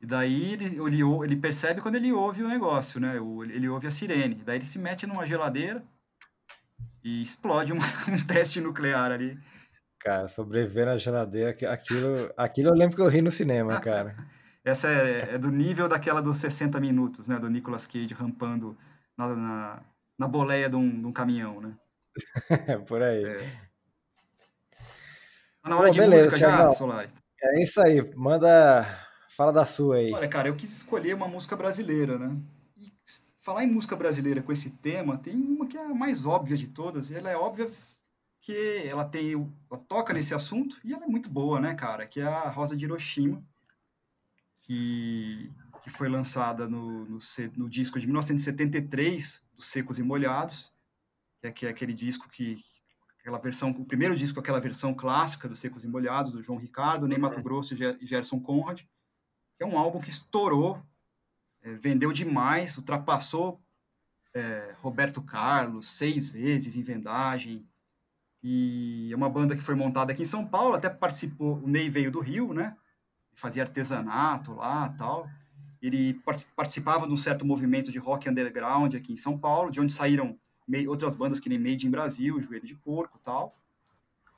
[0.00, 3.18] E daí ele, ele, ele percebe quando ele ouve o negócio, né?
[3.20, 4.36] O- Ele ouve a sirene.
[4.46, 5.82] Daí ele se mete numa geladeira
[7.02, 9.36] e explode uma- um teste nuclear ali.
[9.98, 14.14] Cara, sobreviver na geladeira, aqui- aquilo, aquilo eu lembro que eu ri no cinema, cara.
[14.64, 17.36] Essa é, é do nível daquela dos 60 minutos, né?
[17.38, 18.76] Do Nicolas Cage rampando
[19.18, 19.82] na, na,
[20.16, 21.76] na boleia de um, de um caminhão, né?
[22.86, 23.24] Por aí.
[23.24, 23.68] É.
[25.60, 26.72] Tá na hora Bom, de beleza, música já.
[26.72, 27.10] Solari?
[27.42, 28.86] É isso aí, manda.
[29.36, 30.12] Fala da sua aí.
[30.12, 32.36] Olha, cara, eu quis escolher uma música brasileira, né?
[32.76, 32.90] E
[33.38, 36.68] falar em música brasileira com esse tema, tem uma que é a mais óbvia de
[36.68, 37.70] todas, e ela é óbvia
[38.40, 42.06] que ela tem, ela toca nesse assunto e ela é muito boa, né, cara?
[42.06, 43.42] Que é a Rosa de Hiroshima,
[44.60, 45.52] que,
[45.82, 47.18] que foi lançada no, no,
[47.56, 50.72] no disco de 1973, dos Secos e Molhados,
[51.40, 52.62] que é, que é aquele disco que
[53.20, 57.06] aquela versão, o primeiro disco, aquela versão clássica dos Secos e Molhados, do João Ricardo,
[57.06, 60.82] Ney Mato Grosso e Ger- Gerson Conrad, que é um álbum que estourou,
[61.62, 63.60] eh, vendeu demais, ultrapassou
[64.34, 67.68] eh, Roberto Carlos seis vezes em vendagem,
[68.42, 71.88] e é uma banda que foi montada aqui em São Paulo, até participou, o Ney
[71.90, 72.76] veio do Rio, né,
[73.34, 75.28] fazia artesanato lá tal,
[75.82, 79.80] ele partic- participava de um certo movimento de rock underground aqui em São Paulo, de
[79.80, 80.38] onde saíram
[80.86, 83.54] outras bandas que nem Made in Brasil, Joelho de Porco tal,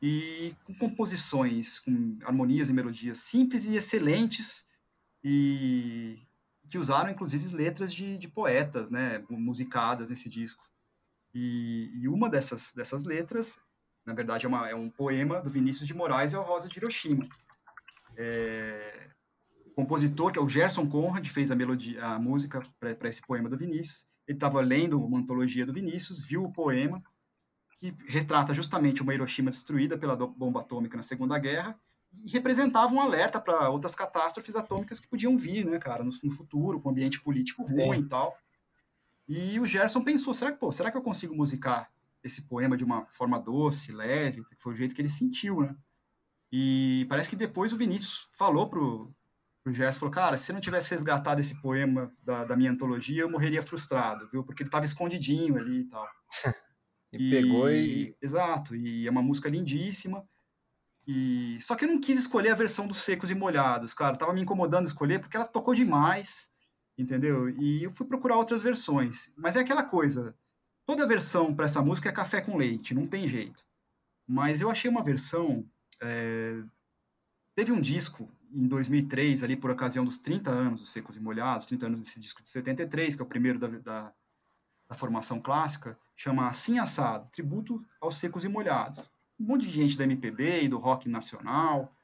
[0.00, 4.66] e com composições, com harmonias e melodias simples e excelentes,
[5.22, 6.18] e
[6.68, 10.64] que usaram inclusive letras de, de poetas, né, musicadas nesse disco.
[11.34, 13.58] E, e uma dessas, dessas letras,
[14.06, 16.78] na verdade, é, uma, é um poema do Vinícius de Moraes, é o Rosa de
[16.78, 17.28] Hiroshima.
[18.16, 19.10] É,
[19.70, 23.56] compositor, que é o Gerson Conrad, fez a, melodia, a música para esse poema do
[23.56, 24.06] Vinícius.
[24.26, 27.02] Ele estava lendo uma antologia do Vinícius, viu o poema,
[27.78, 31.78] que retrata justamente uma Hiroshima destruída pela bomba atômica na Segunda Guerra,
[32.12, 36.30] e representava um alerta para outras catástrofes atômicas que podiam vir, né, cara, no, no
[36.30, 38.36] futuro, com um ambiente político ruim e tal.
[39.28, 41.90] E o Gerson pensou, será que, pô, será que eu consigo musicar
[42.22, 45.74] esse poema de uma forma doce, leve, que foi o jeito que ele sentiu, né?
[46.52, 49.14] E parece que depois o Vinícius falou pro,
[49.62, 53.22] pro Gerson, falou, cara, se você não tivesse resgatado esse poema da, da minha antologia,
[53.22, 54.42] eu morreria frustrado, viu?
[54.42, 56.08] Porque ele estava escondidinho ali e tal.
[57.12, 58.16] e, e, pegou e...
[58.20, 60.26] Exato, e é uma música lindíssima.
[61.06, 64.16] E só que eu não quis escolher a versão dos secos e molhados, cara.
[64.16, 66.50] Tava me incomodando escolher porque ela tocou demais,
[66.96, 67.48] entendeu?
[67.50, 69.30] E eu fui procurar outras versões.
[69.36, 70.34] Mas é aquela coisa.
[70.86, 73.64] Toda versão para essa música é café com leite, não tem jeito.
[74.26, 75.68] Mas eu achei uma versão.
[76.00, 76.62] É...
[77.54, 81.66] Teve um disco em 2003, ali por ocasião dos 30 anos dos Secos e Molhados,
[81.66, 84.12] 30 anos desse disco de 73, que é o primeiro da, da,
[84.88, 89.10] da formação clássica, chama Assim Assado, tributo aos Secos e Molhados
[89.40, 91.96] um monte de gente da MPB e do rock nacional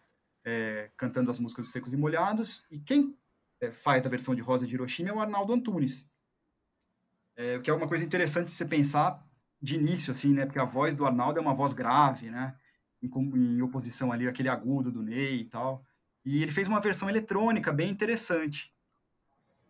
[0.43, 3.17] é, cantando as músicas dos Secos e Molhados, e quem
[3.61, 6.09] é, faz a versão de Rosa de Hiroshima é o Arnaldo Antunes.
[7.35, 9.23] É, o que é uma coisa interessante de você pensar
[9.61, 10.47] de início, assim, né?
[10.47, 12.57] Porque a voz do Arnaldo é uma voz grave, né?
[13.03, 15.85] Em, em oposição ali àquele agudo do Ney e tal.
[16.27, 18.75] E ele fez uma versão eletrônica bem interessante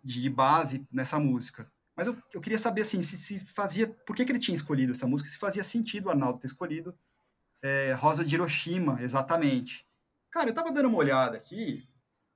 [0.03, 1.71] de, base nessa música.
[1.95, 3.87] Mas eu, eu queria saber, assim, se, se fazia...
[3.87, 5.29] Por que, que ele tinha escolhido essa música?
[5.29, 6.97] Se fazia sentido o Arnaldo ter escolhido
[7.63, 9.87] é, Rosa de Hiroshima, exatamente.
[10.31, 11.87] Cara, eu tava dando uma olhada aqui,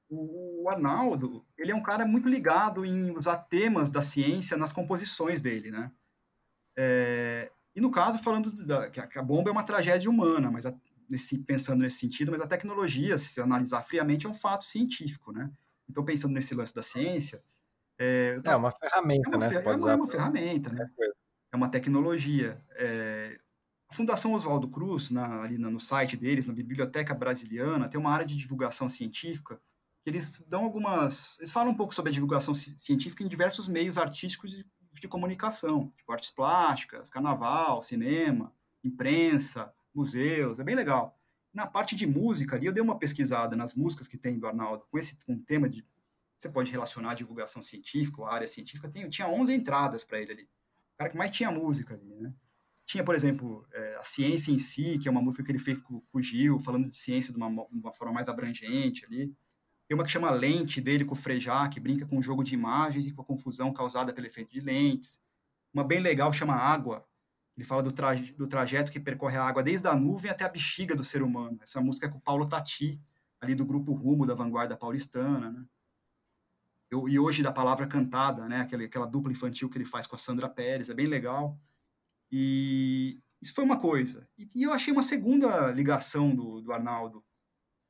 [0.06, 4.72] o, o Arnaldo, ele é um cara muito ligado em usar temas da ciência nas
[4.72, 5.90] composições dele, né?
[6.76, 10.74] É, e no caso, falando da, que a bomba é uma tragédia humana, mas a,
[11.10, 15.32] nesse, pensando nesse sentido, mas a tecnologia, se você analisar friamente, é um fato científico,
[15.32, 15.50] né?
[15.88, 17.42] Então, pensando nesse lance da ciência...
[17.98, 19.48] É, tava, é uma ferramenta, é uma, né?
[19.52, 20.90] Fer, é uma, é uma ferramenta, né?
[21.52, 22.64] É uma tecnologia.
[22.76, 23.38] É,
[23.90, 28.24] a Fundação Oswaldo Cruz, na, ali no site deles, na Biblioteca Brasiliana, tem uma área
[28.24, 29.60] de divulgação científica
[30.02, 31.36] que eles dão algumas.
[31.38, 35.90] Eles falam um pouco sobre a divulgação científica em diversos meios artísticos de, de comunicação,
[35.96, 41.18] tipo artes plásticas, carnaval, cinema, imprensa, museus, é bem legal.
[41.52, 44.84] Na parte de música ali, eu dei uma pesquisada nas músicas que tem do Arnaldo,
[44.90, 45.84] com esse com tema de.
[46.36, 50.42] Você pode relacionar divulgação científica, a área científica, tem, tinha 11 entradas para ele ali.
[50.94, 52.32] O cara que mais tinha música ali, né?
[52.86, 55.80] Tinha, por exemplo, é, a Ciência em Si, que é uma música que ele fez
[55.80, 59.32] com, com o Gil, falando de ciência de uma, uma, forma mais abrangente ali.
[59.86, 62.54] Tem uma que chama Lente, dele com o Frejá, que brinca com o jogo de
[62.54, 65.20] imagens e com a confusão causada pelo efeito de lentes.
[65.72, 67.06] Uma bem legal chama Água,
[67.56, 70.48] ele fala do, traje, do trajeto que percorre a água desde a nuvem até a
[70.48, 71.58] bexiga do ser humano.
[71.62, 73.02] Essa música é com o Paulo Tati,
[73.40, 75.64] ali do grupo Rumo da Vanguarda Paulistana, né?
[76.90, 78.62] Eu, e hoje da palavra cantada, né?
[78.62, 81.58] Aquela, aquela dupla infantil que ele faz com a Sandra Pérez, é bem legal.
[82.30, 84.28] E isso foi uma coisa.
[84.36, 87.24] E, e eu achei uma segunda ligação do, do Arnaldo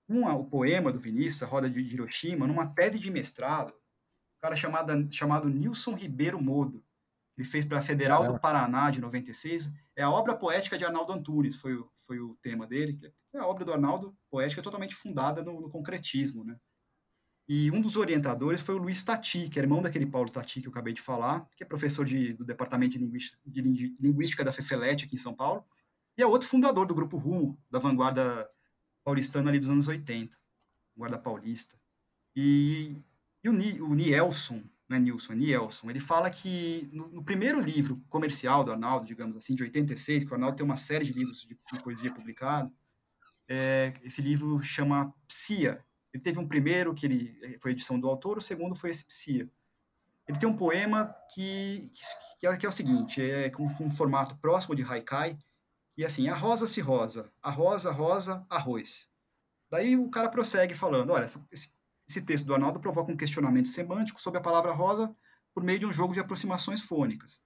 [0.07, 4.57] com o poema do Vinícius, A Roda de Hiroshima, numa tese de mestrado, um cara
[4.57, 6.85] chamado, chamado Nilson Ribeiro Modo.
[7.41, 9.73] Ele fez para a Federal do Paraná, de 96.
[9.97, 12.93] É a obra poética de Arnaldo Antunes, foi, o, foi o tema dele.
[12.93, 16.59] Que é a obra do Arnaldo, poética, totalmente fundada no, no concretismo, né?
[17.49, 20.69] E um dos orientadores foi o Luiz Tati, que é irmão daquele Paulo Tati que
[20.69, 24.53] eu acabei de falar, que é professor de, do Departamento de Linguística, de Linguística da
[24.53, 25.65] FEFELET aqui em São Paulo,
[26.17, 28.49] e é outro fundador do Grupo Rumo, da vanguarda
[29.03, 30.37] paulistana ali dos anos 80,
[30.95, 31.77] vanguarda paulista.
[32.37, 32.95] E,
[33.43, 37.25] e o, Ni, o Nielson, não é Nilson, é Nielson, ele fala que no, no,
[37.25, 41.05] primeiro livro comercial do Arnaldo, digamos assim, de 86, que o Arnaldo tem uma série
[41.05, 42.73] de livros de, de poesia publicado,
[43.49, 48.39] é, esse livro chama Psia, ele teve um primeiro, que ele foi edição do autor,
[48.39, 49.49] o segundo foi esse Psia.
[50.27, 51.93] Ele tem um poema que,
[52.41, 55.39] que, é, que é o seguinte, é com, com, um formato próximo de haikai,
[55.97, 59.09] e assim, a rosa se rosa, a rosa, rosa, arroz.
[59.71, 61.73] Daí o cara prossegue falando, olha, esse,
[62.11, 65.15] esse texto do Arnaldo provoca um questionamento semântico sobre a palavra rosa
[65.55, 67.41] por meio de um jogo de aproximações fônicas.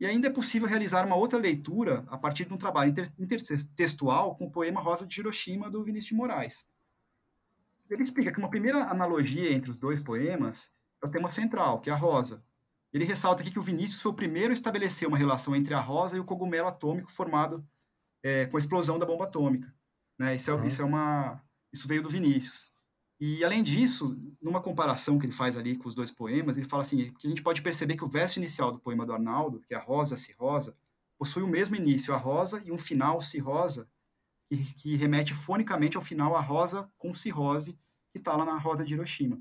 [0.00, 4.36] E ainda é possível realizar uma outra leitura a partir de um trabalho inter, intertextual
[4.36, 6.66] com o poema Rosa de Hiroshima, do Vinícius de Moraes
[7.90, 10.70] ele explica que uma primeira analogia entre os dois poemas
[11.02, 12.42] é o tema central, que é a rosa.
[12.92, 15.80] Ele ressalta aqui que o Vinícius foi o primeiro a estabelecer uma relação entre a
[15.80, 17.66] rosa e o cogumelo atômico formado
[18.22, 19.72] é, com a explosão da bomba atômica.
[20.18, 20.34] Né?
[20.36, 20.64] Isso, é, uhum.
[20.64, 22.72] isso, é uma, isso veio do Vinícius.
[23.26, 26.82] E, além disso, numa comparação que ele faz ali com os dois poemas, ele fala
[26.82, 29.72] assim, que a gente pode perceber que o verso inicial do poema do Arnaldo, que
[29.72, 30.76] é a rosa se rosa,
[31.16, 33.88] possui o mesmo início, a rosa, e um final, si rosa,
[34.46, 37.78] que, que remete fonicamente ao final, a rosa com cirrose,
[38.12, 39.40] que está lá na roda de Hiroshima.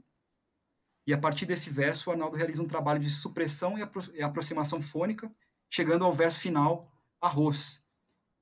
[1.06, 4.24] E a partir desse verso, o Arnaldo realiza um trabalho de supressão e, apro e
[4.24, 5.30] aproximação fônica,
[5.70, 7.84] chegando ao verso final, arroz.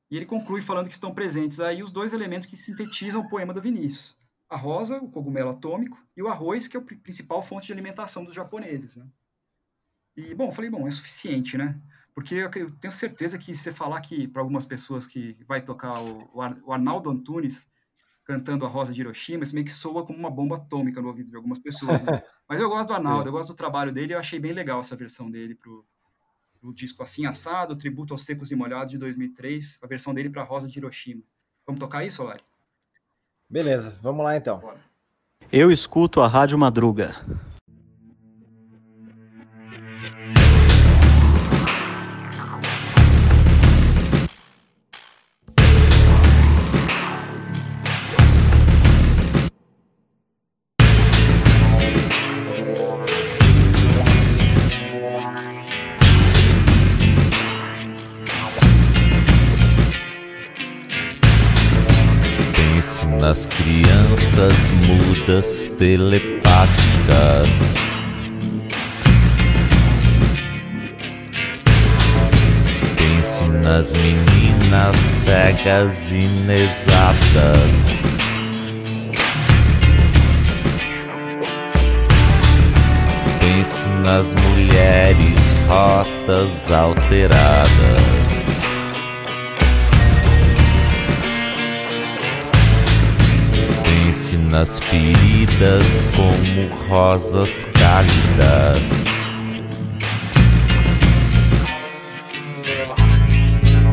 [0.07, 3.55] E ele conclui falando que estão presentes aí os dois elementos que sintetizam o poema
[3.55, 4.20] do Vinícius.
[4.51, 8.23] A rosa, o cogumelo atômico, e o arroz, que é a principal fonte de alimentação
[8.23, 8.97] dos japoneses.
[8.97, 9.05] Né?
[10.15, 11.79] E, bom, falei, bom, é suficiente, né?
[12.13, 16.01] Porque eu tenho certeza que se você falar que, para algumas pessoas, que vai tocar
[16.01, 17.71] o, o Arnaldo Antunes
[18.25, 21.29] cantando a Rosa de Hiroshima, isso meio que soa como uma bomba atômica no ouvido
[21.29, 22.01] de algumas pessoas.
[22.03, 22.21] Né?
[22.47, 23.29] Mas eu gosto do Arnaldo, Sim.
[23.29, 25.85] eu gosto do trabalho dele, eu achei bem legal essa versão dele pro,
[26.59, 30.43] pro disco Assim Assado, Tributo aos Secos e Molhados de 2003, a versão dele para
[30.43, 31.23] Rosa de Hiroshima.
[31.65, 32.43] Vamos tocar isso, Lari?
[33.51, 34.61] Beleza, vamos lá então.
[35.51, 37.17] Eu escuto a Rádio Madruga.
[65.77, 67.49] Telepáticas.
[72.97, 77.75] Pense nas meninas cegas inexatas.
[83.39, 88.30] Pense nas mulheres rotas alteradas.
[94.11, 98.83] Pense nas feridas como rosas cálidas.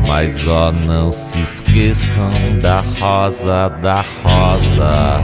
[0.05, 5.23] Mas ó, não se esqueçam da rosa da rosa.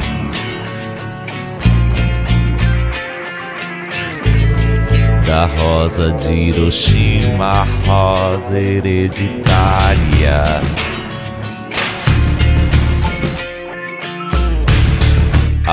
[5.28, 9.46] Da rosa de Hiroshima, rosa hereditária.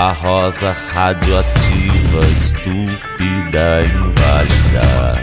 [0.02, 5.22] A rosa radioativa, estúpida, inválida.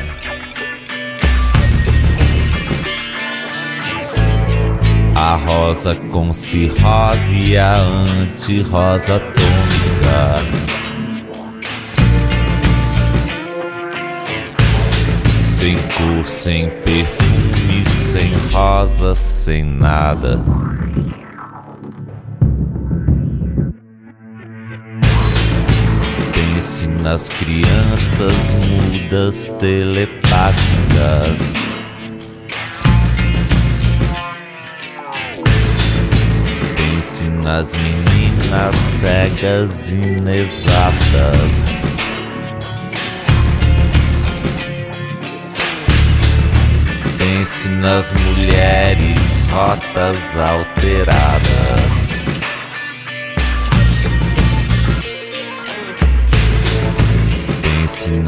[5.15, 10.45] A rosa com cirrose e a anti-rosa atômica.
[15.41, 20.39] Sem cor, sem perfume, sem rosa, sem nada.
[27.09, 31.41] Nas crianças mudas telepáticas.
[36.77, 40.99] Pense nas meninas cegas inexatas.
[47.17, 51.78] Pense nas mulheres rotas alteradas.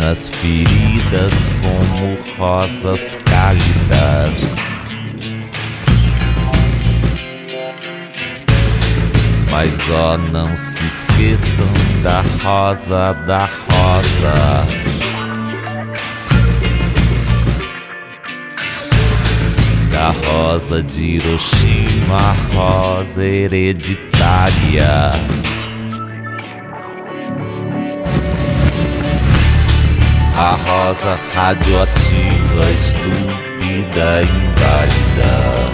[0.02, 4.34] Nas feridas como rosas cálidas.
[9.52, 11.68] Mas ó, não se esqueçam
[12.02, 14.66] da rosa da rosa.
[19.92, 25.12] Da rosa de Hiroshima, rosa hereditária.
[30.42, 35.72] A rosa radioativa, estúpida, inválida.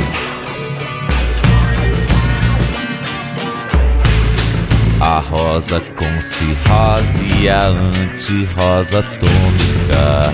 [4.99, 10.34] A rosa com cirrose e a anti-rosa atômica.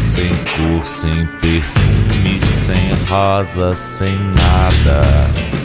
[0.00, 5.63] Sem cor, sem perfume, sem rosa, sem nada.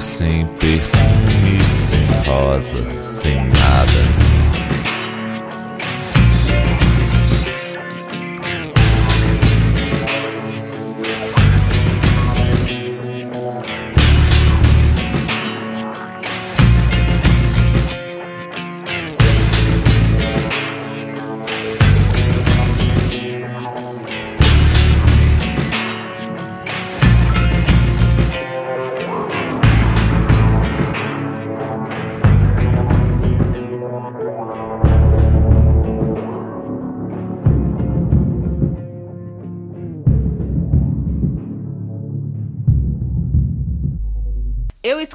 [0.00, 4.27] Sem perfume, sem rosa, sem nada.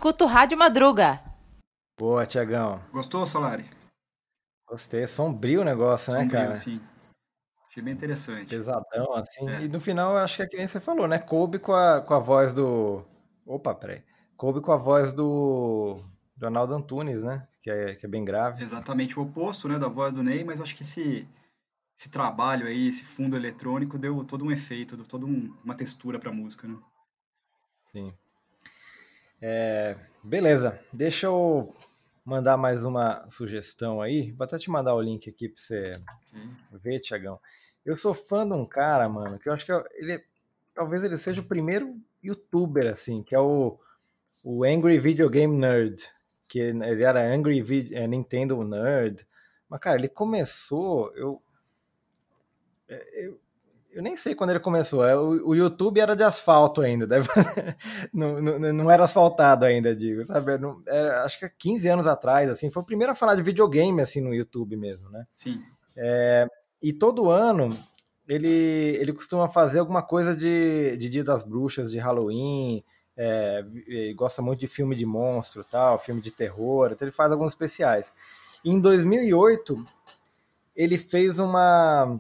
[0.04, 1.22] Escuto Rádio Madruga.
[1.98, 2.84] Boa, Tiagão.
[2.92, 3.64] Gostou, Solari?
[4.68, 5.04] Gostei.
[5.04, 6.56] É sombrio o negócio, né, Sombrio, cara?
[6.56, 6.82] sim.
[7.70, 8.50] Achei bem interessante.
[8.50, 9.50] Pesadão, assim.
[9.50, 9.62] É.
[9.64, 11.20] E no final, eu acho que é que nem você falou, né?
[11.20, 13.06] Coube com a, com a voz do.
[13.46, 14.04] Opa, peraí.
[14.36, 16.04] Coube com a voz do.
[16.36, 17.48] Do Arnaldo Antunes, né?
[17.62, 18.62] Que é, que é bem grave.
[18.62, 21.26] Exatamente o oposto, né, da voz do Ney, mas acho que esse,
[21.98, 26.20] esse trabalho aí, esse fundo eletrônico, deu todo um efeito, deu toda um- uma textura
[26.20, 26.78] pra música, né?
[27.86, 28.14] Sim.
[29.46, 30.80] É, beleza.
[30.94, 31.76] Deixa eu
[32.24, 34.32] mandar mais uma sugestão aí.
[34.32, 36.02] Vou até te mandar o link aqui pra você
[36.82, 37.38] ver, Tiagão.
[37.86, 40.24] Eu sou fã de um cara, mano, que eu acho que é- ele é-
[40.74, 43.78] talvez ele seja o primeiro youtuber, assim, que é o,
[44.42, 45.98] o Angry Video Game Nerd.
[46.48, 49.28] Que ele era Angry Vid- é, Nintendo Nerd.
[49.68, 51.14] Mas, cara, ele começou.
[51.16, 51.42] Eu,
[52.88, 53.40] é, eu,
[53.94, 55.06] eu nem sei quando ele começou.
[55.06, 57.06] É, O, YouTube era de asfalto ainda.
[57.08, 57.28] deve-
[58.14, 60.58] não, não, não era asfaltado ainda, digo, sabe?
[60.58, 62.70] Não- era- acho que há 15 anos atrás, assim.
[62.72, 65.26] Foi o primeiro a falar de videogame, assim, no YouTube mesmo, né?
[65.36, 65.62] Sim.
[66.82, 67.70] E todo ano
[68.28, 68.50] ele,
[69.00, 72.84] ele costuma fazer alguma coisa de, de Dia das Bruxas, de Halloween,
[73.16, 73.64] é,
[74.16, 78.14] gosta muito de filme de monstro, tal, filme de terror, então ele faz alguns especiais.
[78.66, 79.74] E em 2008
[80.76, 82.20] ele fez uma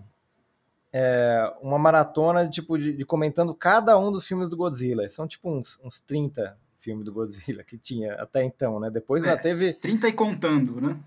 [0.93, 5.07] é, uma maratona tipo de, de comentando cada um dos filmes do Godzilla.
[5.09, 8.89] São tipo uns, uns 30 filmes do Godzilla que tinha até então, né?
[8.91, 9.41] Depois ainda É.
[9.41, 10.97] teve 30 e contando, né?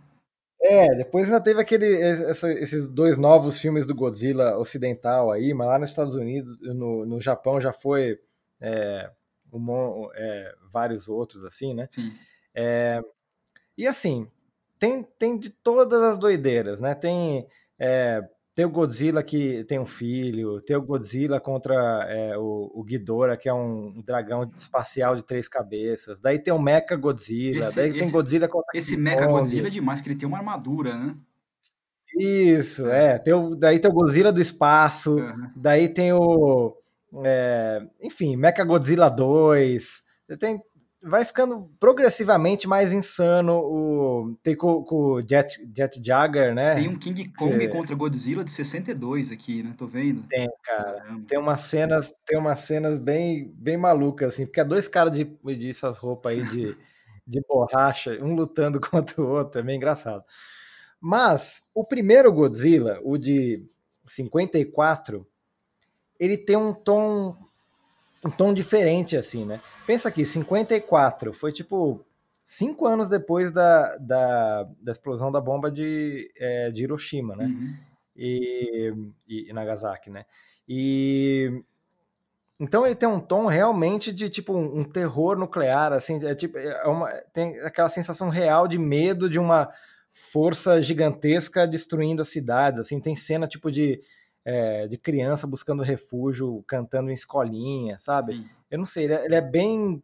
[0.61, 5.69] é, depois ainda teve aquele, essa- esses dois novos filmes do Godzilla ocidental aí, mas
[5.69, 8.19] lá nos Estados Unidos, no, no Japão já foi
[8.61, 9.09] é,
[9.53, 11.87] um é, vários outros, assim, né?
[11.91, 12.13] Sim.
[13.77, 14.27] E assim,
[14.79, 16.95] tem, tem de todas as doideiras, né?
[16.95, 17.47] Tem,
[17.79, 18.27] é,
[18.57, 21.75] tem o Godzilla que tem um filho, tem o Godzilla contra
[22.09, 26.23] é, o, o Ghidorah, que é um dragão espacial de três cabeças.
[26.23, 29.27] Daí tem o Mecha Godzilla, Esse- daí tem esse- Godzilla contra Esse Mecha.
[29.27, 31.15] Godzilla é demais, porque ele tem uma armadura, né?
[32.19, 33.19] Isso, é.
[33.19, 35.53] Tem o, daí tem o Godzilla do espaço, Aham.
[35.55, 36.75] daí tem o.
[37.25, 40.03] é, enfim, Mecha Godzilla 2.
[40.41, 40.63] Tem,
[41.03, 44.37] vai ficando progressivamente mais insano o.
[44.43, 46.75] Tem com, o Jet, Jet Jagger, né?
[46.75, 49.75] Tem um King Kong Cê- contra Godzilla de 62 aqui, né?
[49.77, 50.23] Tô vendo?
[50.29, 51.01] Tem, cara.
[51.01, 51.25] Caramba.
[51.27, 55.25] Tem umas cenas, tem umas cenas bem, bem malucas, assim, porque é dois caras de,
[55.25, 56.77] de essas roupas aí de,
[57.27, 60.25] de borracha, um lutando contra o outro, é meio engraçado.
[61.01, 63.65] Mas o primeiro Godzilla, o de
[64.05, 65.27] 54,
[66.19, 67.37] ele tem um tom
[68.25, 69.61] um tom diferente, assim, né?
[69.87, 72.05] Pensa aqui, 54, foi tipo
[72.45, 77.47] cinco anos depois da, da, da explosão da bomba de, é, de Hiroshima, né?
[77.47, 77.75] Uhum.
[78.17, 78.93] e,
[79.29, 80.25] e- e Nagasaki, né?
[80.69, 81.63] E
[82.59, 86.57] então ele tem um tom realmente de tipo um, um terror nuclear, assim, é tipo
[86.57, 89.69] é uma, tem aquela sensação real de medo de uma
[90.33, 94.01] força gigantesca destruindo a cidade, assim, tem cena tipo de
[94.47, 98.35] é, de criança buscando refúgio, cantando em escolinha, sabe?
[98.35, 98.49] Sim.
[98.71, 100.01] Eu não sei, ele é, ele é bem.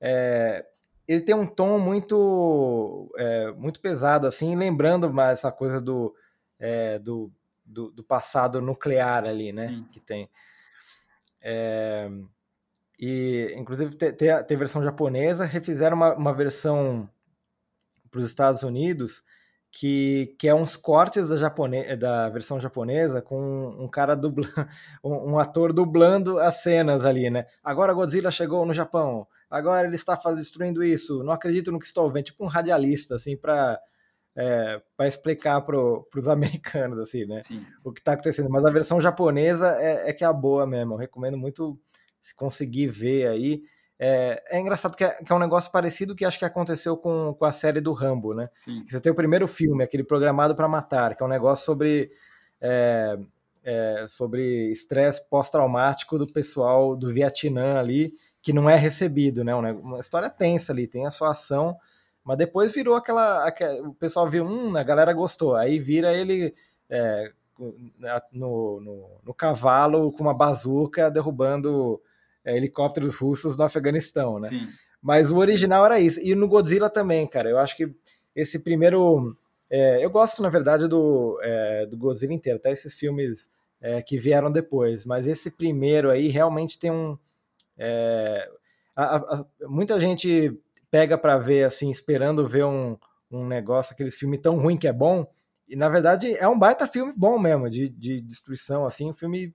[0.00, 0.64] é,
[1.08, 6.14] ele tem um tom muito é, muito pesado, assim, lembrando mais essa coisa do,
[7.02, 7.32] do,
[7.66, 9.68] do, do passado nuclear ali, né?
[9.68, 9.88] Sim.
[9.90, 10.30] Que tem.
[12.98, 17.10] E, inclusive, tem, tem, a, tem a versão japonesa, refizeram uma, uma versão
[18.08, 19.22] para os Estados Unidos
[19.76, 24.54] que, que é uns cortes da, japone, da versão japonesa com um cara dublando,
[25.02, 27.44] um, um ator dublando as cenas ali, né?
[27.62, 31.86] Agora Godzilla chegou no Japão, agora ele está faz, destruindo isso, não acredito no que
[31.86, 33.80] estou vendo, tipo um radialista, assim, para
[34.36, 37.42] é, para explicar para os americanos, assim, né?
[37.42, 37.66] Sim.
[37.82, 38.50] O que está acontecendo.
[38.50, 40.94] Mas a versão japonesa é, é que é a boa mesmo.
[40.94, 41.78] Eu recomendo muito
[42.20, 43.62] se conseguir ver aí.
[43.98, 47.34] É, é engraçado que é, que é um negócio parecido que acho que aconteceu com,
[47.38, 48.48] com a série do Rambo, né?
[48.58, 48.84] Sim.
[48.88, 52.10] Você tem o primeiro filme, aquele Programado para Matar, que é um negócio sobre
[52.60, 53.18] é,
[53.62, 59.54] é, sobre estresse pós-traumático do pessoal do Vietnã ali, que não é recebido, né?
[59.54, 61.76] Uma, uma história tensa ali, tem a sua ação,
[62.22, 66.54] mas depois virou aquela, aquela o pessoal viu, hum, a galera gostou, aí vira ele
[66.90, 67.32] é,
[68.32, 72.00] no, no, no, cavalo com uma bazuca derrubando
[72.44, 74.48] é, helicópteros russos no Afeganistão, né?
[74.48, 74.68] Sim.
[75.00, 76.20] Mas o original era isso.
[76.20, 77.48] E no Godzilla também, cara.
[77.48, 77.94] Eu acho que
[78.34, 79.36] esse primeiro.
[79.70, 84.18] É, eu gosto, na verdade, do, é, do Godzilla inteiro, até esses filmes é, que
[84.18, 85.04] vieram depois.
[85.04, 87.18] Mas esse primeiro aí realmente tem um.
[87.76, 88.48] é,
[88.96, 90.58] a, a, muita gente
[90.90, 92.96] pega para ver, assim, esperando ver um,
[93.30, 95.26] um negócio, aqueles filmes tão ruim que é bom.
[95.68, 99.54] E na verdade é um baita filme bom mesmo, de, de destruição, assim, um filme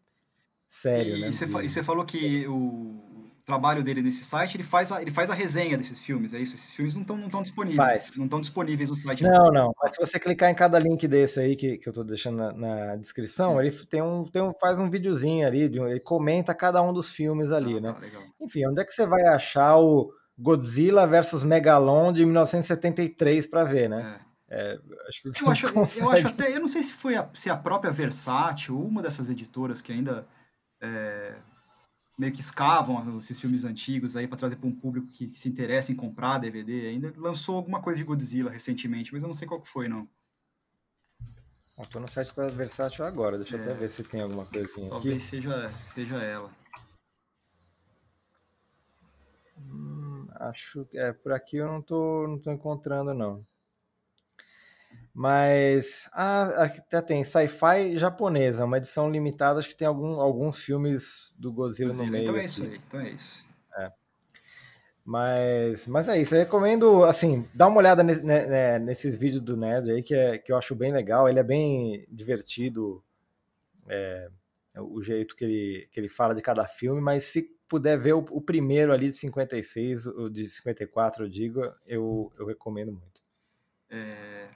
[0.70, 1.30] sério, e, né?
[1.30, 1.34] E
[1.70, 3.04] você, falou que o
[3.46, 6.54] trabalho dele nesse site, ele faz a, ele faz a resenha desses filmes, é isso?
[6.54, 7.78] Esses filmes não estão não tão disponíveis.
[7.78, 8.18] Faz.
[8.18, 9.24] Não estão disponíveis no site.
[9.24, 9.74] Não, não.
[9.82, 12.54] Mas se você clicar em cada link desse aí que, que eu tô deixando na,
[12.54, 13.60] na descrição, Sim.
[13.66, 17.10] ele tem um, tem um, faz um videozinho ali, um- ele comenta cada um dos
[17.10, 17.92] filmes ali, Ah, né?
[17.94, 18.22] tá, legal.
[18.40, 23.90] Enfim, onde é que você vai achar o Godzilla versus Megalon de 1973 para ver,
[23.90, 24.20] né?
[24.52, 24.80] É.
[25.08, 27.16] Acho que o que Eu acho, eu consegue- acho até, eu não sei se foi
[27.16, 30.28] a, se a própria Versátil ou uma dessas editoras que ainda
[30.82, 31.36] é,
[32.18, 35.48] meio que escavam esses filmes antigos aí para trazer para um público que, que se
[35.50, 39.48] interessa em comprar DVD, ainda lançou alguma coisa de Godzilla recentemente, mas eu não sei
[39.48, 40.08] qual que foi, não.
[41.78, 43.64] Eu tô no site da Versátil agora, deixa eu É.
[43.64, 44.90] até ver se tem alguma coisinha aqui.
[44.90, 46.52] Talvez seja, seja ela.
[50.42, 53.44] Acho que é, por aqui eu não tô, não tô encontrando, não.
[55.14, 56.10] Mas.
[56.14, 61.34] Ah, aqui até tem sci-fi japonesa, uma edição limitada, acho que tem algum, alguns filmes
[61.38, 62.18] do Godzilla, no Godzilla.
[62.18, 62.24] meio.
[62.24, 62.46] Então é aqui.
[62.46, 63.50] isso aí, então é isso.
[65.10, 69.42] Mas, mas é isso, eu recomendo, assim, dá uma olhada ne- ne- né, nesses vídeos
[69.42, 73.04] do Ned aí, que, é, que eu acho bem legal, ele é bem divertido,
[73.88, 74.30] é,
[74.78, 78.20] o jeito que ele, que ele fala de cada filme, mas se puder ver o,
[78.20, 83.20] o primeiro ali de 56, o de 54, eu digo, eu, eu recomendo muito.
[83.90, 84.48] É,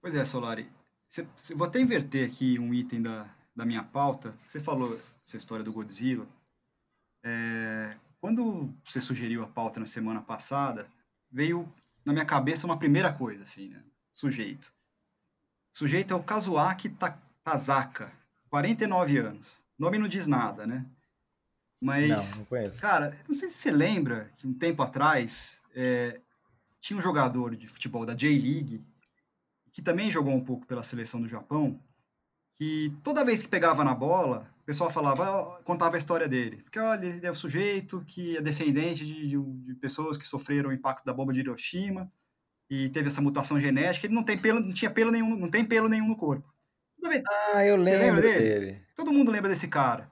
[0.00, 0.70] Pois é, Solari.
[1.08, 4.34] Cê- cê- vou até inverter aqui um item da, da minha pauta.
[4.48, 6.26] Você falou essa história do Godzilla.
[7.24, 10.88] É, Quando você sugeriu a pauta na semana passada,
[11.30, 11.70] veio
[12.04, 13.82] na minha cabeça uma primeira coisa, assim, né?
[14.12, 14.72] Sujeito.
[15.72, 18.12] Sujeito é o Kazuaki Ta- Tazaka,
[18.50, 19.58] 49 anos.
[19.78, 20.84] Nome não diz nada, né?
[21.82, 22.80] Mas Não, não conheço.
[22.80, 26.20] Cara, não sei se você lembra que um tempo atrás é,
[26.78, 28.84] tinha um jogador de futebol da J-League,
[29.72, 31.80] que também jogou um pouco pela seleção do Japão,
[32.54, 36.58] que toda vez que pegava na bola, o pessoal falava, contava a história dele.
[36.62, 40.70] Porque, olha, ele é o sujeito que é descendente de, de- de pessoas que sofreram
[40.70, 42.10] o impacto da bomba de Hiroshima
[42.68, 45.64] e teve essa mutação genética, ele não tem pelo, não tinha pelo nenhum, não tem
[45.64, 46.52] pelo nenhum no corpo.
[47.02, 47.22] Vez-
[47.54, 48.38] Ah, eu lembro lembra dele?
[48.66, 48.86] dele.
[48.94, 50.10] Todo mundo lembra desse cara.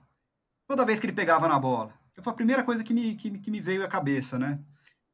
[0.67, 1.93] Toda vez que ele pegava na bola.
[2.21, 4.59] Foi a primeira coisa que me, que, que me veio à cabeça, né?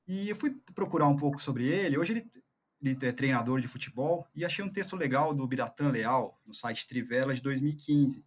[0.07, 1.99] E eu fui procurar um pouco sobre ele.
[1.99, 2.31] Hoje ele,
[3.17, 7.41] treinador de futebol e achei um texto legal do Biratan Leal, no site Trivela de
[7.41, 8.25] 2015.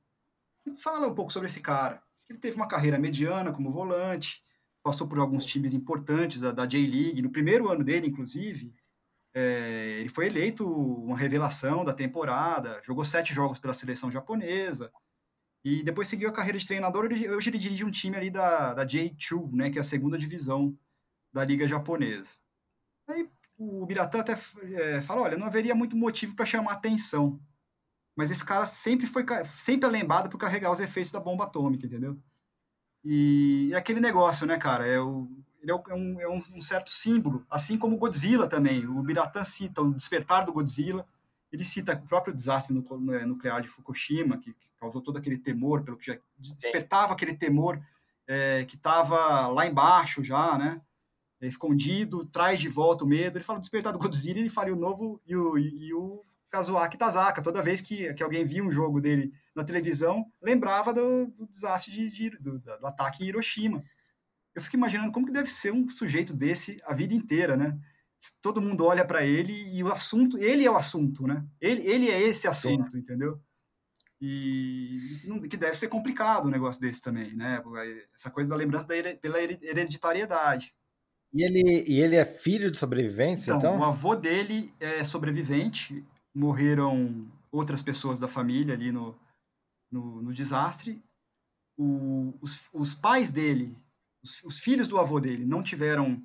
[0.66, 2.02] Ele fala um pouco sobre esse cara.
[2.30, 4.44] Ele teve uma carreira mediana como volante,
[4.84, 7.22] passou por alguns times importantes da, da J-League.
[7.22, 8.74] No primeiro ano dele, inclusive,
[9.34, 14.92] é, ele foi eleito uma revelação da temporada, jogou sete jogos pela seleção japonesa,
[15.64, 17.10] e depois seguiu a carreira de treinador.
[17.12, 20.78] Hoje ele dirige um time ali da, da J2, né, que é a segunda divisão
[21.34, 22.36] da Liga Japonesa.
[23.08, 24.34] Aí o Biratã até
[24.74, 27.40] é, fala: olha, não haveria muito motivo para chamar atenção.
[28.16, 31.86] Mas esse cara sempre foi sempre é lembrado por carregar os efeitos da bomba atômica,
[31.86, 32.18] entendeu?
[33.04, 34.86] E é aquele negócio, né, cara?
[34.88, 35.30] É, o,
[35.62, 38.86] ele é, é um, é um- um certo símbolo, assim como o Godzilla também.
[38.88, 41.06] O Biratã cita o despertar do Godzilla.
[41.52, 45.84] Ele cita o próprio desastre nu- nuclear de Fukushima, que, que causou todo aquele temor,
[45.84, 47.82] pelo que já despertava aquele temor
[48.28, 50.82] é, que estava lá embaixo já, né?
[51.40, 53.38] É, escondido, traz de volta o medo.
[53.38, 56.24] Ele fala do despertar do Godzilla, ele faria o novo e o, e, e o
[56.50, 57.44] Kazuaki Tazaka.
[57.44, 61.92] Toda vez que, que alguém via um jogo dele na televisão, lembrava do, do desastre
[61.92, 63.84] de, de- do, do ataque em Hiroshima.
[64.56, 67.78] Eu fico imaginando como que deve ser um sujeito desse a vida inteira, né?
[68.42, 71.46] Todo mundo olha para ele e o assunto, ele é o assunto, né?
[71.62, 73.40] Ele, ele é esse assunto, entendeu?
[74.20, 77.62] E que deve ser complicado um negócio desse também, né?
[78.16, 80.74] Essa coisa da lembrança da pela here- hereditariedade.
[81.34, 83.80] E ele, e ele é filho de sobreviventes, Então, então?
[83.80, 86.04] o avô dele é sobrevivente,
[86.34, 89.16] morreram outras pessoas da família ali no,
[89.92, 91.02] no, no desastre.
[91.78, 93.76] O- os, os pais dele,
[94.24, 96.22] os, os filhos do avô dele, não tiveram.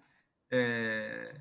[0.50, 1.40] é,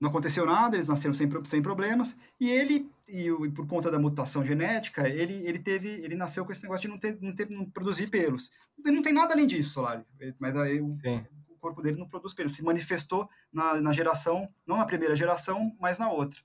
[0.00, 2.16] não aconteceu nada, eles nasceram sem, sem problemas.
[2.40, 6.50] E ele, e, e por conta da mutação genética, ele, ele teve, ele nasceu com
[6.50, 8.50] esse negócio de não, ter, não, ter, não produzir pelos.
[8.84, 10.02] Ele não tem nada além disso, Solari.
[10.40, 11.24] Mas aí Sim.
[11.62, 12.54] O corpo dele não produz pelos.
[12.54, 16.40] Se manifestou na, na geração, não na primeira geração, mas na outra.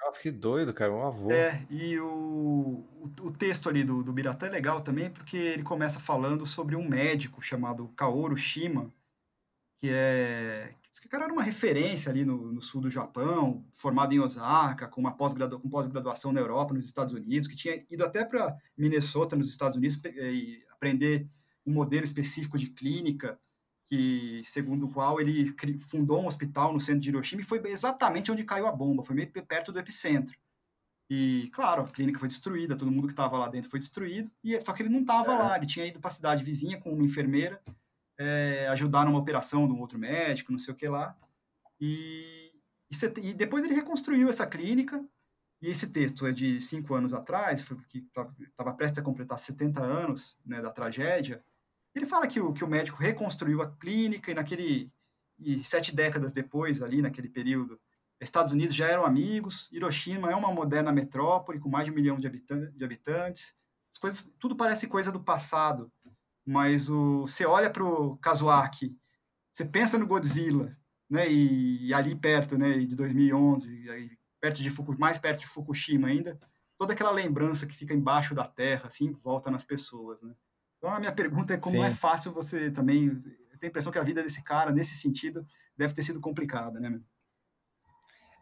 [0.00, 1.32] Nossa, que doido, cara, um avô.
[1.32, 5.64] É, e o, o, o texto ali do, do Biratã é legal também, porque ele
[5.64, 8.90] começa falando sobre um médico chamado Kaoru Shima,
[9.78, 10.74] que é.
[10.92, 15.00] Esse cara era uma referência ali no, no sul do Japão, formado em Osaka, com
[15.00, 19.36] uma pós-gradua- com pós-graduação na Europa, nos Estados Unidos, que tinha ido até para Minnesota,
[19.36, 21.28] nos Estados Unidos, e aprender
[21.64, 23.38] um modelo específico de clínica,
[23.90, 28.30] que segundo o qual ele fundou um hospital no centro de Hiroshima e foi exatamente
[28.30, 30.38] onde caiu a bomba, foi meio pe- perto do epicentro.
[31.10, 34.60] E, claro, a clínica foi destruída, todo mundo que estava lá dentro foi destruído, e
[34.64, 37.02] só que ele não estava lá, ele tinha ido para a cidade vizinha com uma
[37.04, 37.60] enfermeira
[38.16, 41.16] é, ajudar numa operação de um outro médico, não sei o que lá.
[41.80, 42.52] E,
[42.88, 45.04] e, e depois ele reconstruiu essa clínica,
[45.60, 48.06] e esse texto é de cinco anos atrás, que
[48.42, 51.42] estava prestes a completar 70 anos né, da tragédia.
[51.94, 54.92] Ele fala que o, que o médico reconstruiu a clínica e naquele
[55.40, 57.80] e sete décadas depois, ali naquele período,
[58.20, 62.18] Estados Unidos já eram amigos, Hiroshima é uma moderna metrópole com mais de um milhão
[62.18, 63.54] de, de habitantes.
[63.90, 65.90] As coisas, tudo parece coisa do passado,
[66.44, 68.94] mas o, você olha para o Kazuaki,
[69.50, 70.76] você pensa no Godzilla,
[71.08, 76.08] né, e, e ali perto, né, de 2011, aí, perto de mais perto de Fukushima
[76.08, 76.38] ainda,
[76.78, 80.34] toda aquela lembrança que fica embaixo da terra, assim, volta nas pessoas, né.
[80.80, 81.84] Então a minha pergunta é como Sim.
[81.84, 85.46] é fácil você também, eu tenho a impressão que a vida desse cara, nesse sentido,
[85.76, 86.98] deve ter sido complicada, né,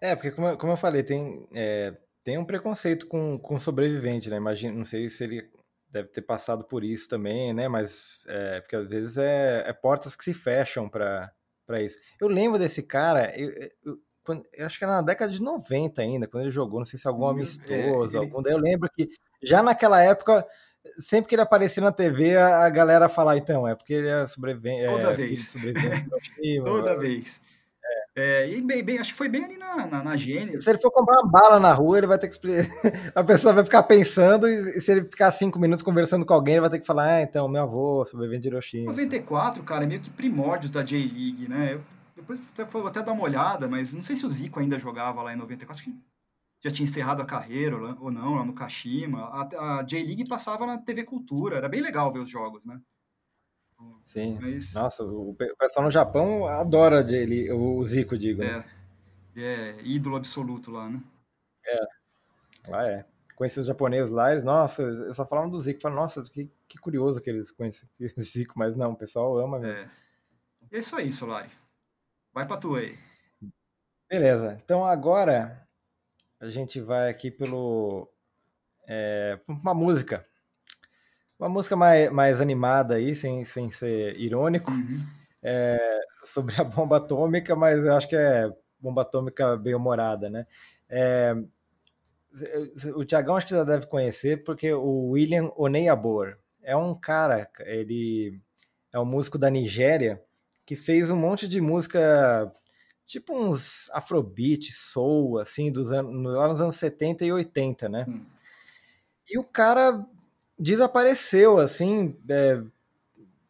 [0.01, 4.37] é, porque como, como eu falei, tem, é, tem um preconceito com, com sobrevivente, né?
[4.37, 5.51] Imagina, não sei se ele
[5.91, 7.69] deve ter passado por isso também, né?
[7.69, 11.33] Mas é, porque às vezes é, é portas que se fecham para
[11.81, 11.99] isso.
[12.21, 13.51] Eu lembro desse cara, eu,
[13.83, 16.87] eu, quando, eu, acho que era na década de 90 ainda, quando ele jogou, não
[16.87, 17.73] sei se algum amistoso,
[18.17, 18.27] é, ele...
[18.27, 18.43] algum.
[18.43, 19.09] Daí eu lembro que
[19.43, 20.47] já naquela época
[21.01, 24.85] sempre que ele aparecia na TV, a, galera falava, então, é porque ele é sobrevivente.
[24.91, 25.55] Toda é, vez.
[26.65, 27.41] Toda vez.
[28.15, 30.19] É, e bem, bem, acho que foi bem ali na, na, na.
[30.19, 32.67] Se ele for comprar uma bala na rua, ele vai ter que explicar.
[33.15, 36.63] A pessoa vai ficar pensando, e se ele ficar cinco minutos conversando com alguém, ele
[36.63, 38.87] vai ter que falar: ah, então, meu avô sobrevivente de Hiroshima.
[38.87, 41.75] 94, cara, é meio que primórdios da J-League, né?
[41.75, 41.81] Eu,
[42.17, 45.23] depois até, vou até dar uma olhada, mas não sei se o Zico ainda jogava
[45.23, 45.73] lá em 94.
[45.73, 45.97] Acho que
[46.61, 49.25] já tinha encerrado a carreira ou não, lá no Kashima.
[49.27, 52.81] A, a J-League passava na TV Cultura, era bem legal ver os jogos, né?
[54.05, 54.39] Sim.
[54.41, 54.75] Mas...
[54.75, 58.43] Nossa, o pessoal no Japão adora ele, o Zico, digo.
[58.43, 58.65] Né?
[59.37, 59.43] É.
[59.43, 61.01] é ídolo absoluto lá, né?
[61.65, 61.87] É.
[62.69, 63.05] Lá é.
[63.37, 65.81] Conheci os japoneses lá, eles, nossa, eles só falavam do Zico.
[65.81, 69.61] Falaram, nossa, que, que curioso que eles conhecem o Zico, mas não, o pessoal ama
[69.61, 69.79] mesmo.
[69.79, 69.91] É.
[70.71, 71.51] É isso aí, Solari.
[72.35, 72.99] Vai pra tu aí.
[74.11, 74.59] Beleza.
[74.65, 75.68] Então agora
[76.41, 78.09] a gente vai aqui pelo.
[78.87, 80.25] É, uma música.
[81.39, 84.99] Uma música mais, mais animada aí, sem, sem ser irônico, uhum.
[85.41, 90.47] é, sobre a bomba atômica, mas eu acho que é bomba atômica bem humorada, né?
[90.89, 91.37] É,
[92.95, 98.41] o Tiagão acho que já deve conhecer, porque o William Oneyabor é um cara, ele
[98.93, 100.23] é um músico da Nigéria
[100.67, 102.53] que fez um monte de música
[103.09, 108.05] tipo uns afrobeat, soul, assim, dos anos, lá nos anos 70 e 80, né?
[108.07, 108.21] Hum.
[109.31, 110.07] E o cara
[110.59, 112.15] desapareceu, assim.
[112.29, 112.63] É,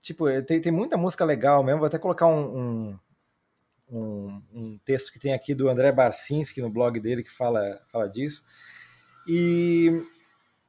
[0.00, 1.80] tipo, tem, tem muita música legal mesmo.
[1.80, 2.98] Vou até colocar um, um,
[3.90, 8.08] um, um, texto que tem aqui do André Barcinski no blog dele que fala, fala
[8.08, 8.44] disso.
[9.26, 10.04] E,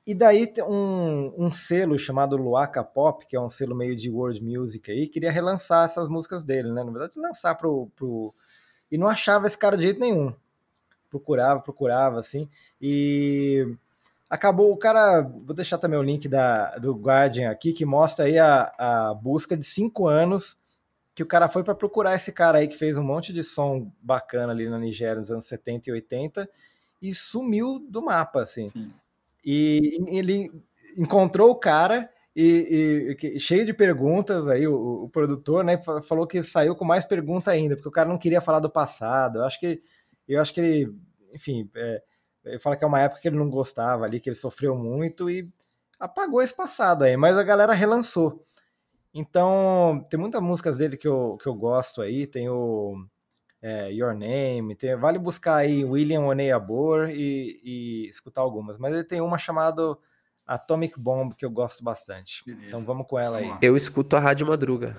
[0.06, 4.44] e daí um, um selo chamado Luaca Pop, que é um selo meio de world
[4.44, 6.84] music aí, queria relançar essas músicas dele, né?
[6.84, 8.34] Na verdade, lançar pro, pro.
[8.92, 10.34] E não achava esse cara de jeito nenhum.
[11.10, 12.50] Procurava, procurava, assim.
[12.82, 13.76] E
[14.30, 15.22] acabou o cara.
[15.22, 19.58] Vou deixar também o link da, do Guardian aqui, que mostra aí a, a busca
[19.58, 20.58] de cinco anos
[21.20, 23.92] que o cara foi para procurar esse cara aí que fez um monte de som
[24.02, 26.50] bacana ali na Nigéria nos anos 70 e 80
[27.02, 28.68] e sumiu do mapa, assim.
[28.68, 28.90] Sim.
[29.44, 30.50] E ele
[30.98, 32.10] encontrou o cara
[32.42, 37.04] e, e, cheio de perguntas aí, o, o, produtor, né, falou que saiu com mais
[37.04, 39.40] pergunta ainda, porque o cara não queria falar do passado.
[39.40, 39.82] Eu acho que
[40.28, 40.96] eu acho que ele,
[41.34, 42.04] enfim, é,
[42.46, 45.30] ele fala que é uma época que ele não gostava ali, que ele sofreu muito
[45.30, 45.50] e
[46.00, 48.46] apagou esse passado aí, mas a galera relançou.
[49.14, 52.96] Então, tem muitas músicas dele que eu, que eu gosto aí, tem o
[53.62, 59.04] é, Your Name, tem, vale buscar aí William Oneyabor e, e escutar algumas, mas ele
[59.04, 59.98] tem uma chamada
[60.50, 62.44] Atomic Bomb que eu gosto bastante.
[62.44, 62.68] Beleza.
[62.68, 63.54] Então vamos com ela aí.
[63.62, 64.98] Eu escuto a Rádio Madruga.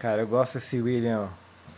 [0.00, 0.22] Cara?
[0.22, 1.28] Eu gosto desse William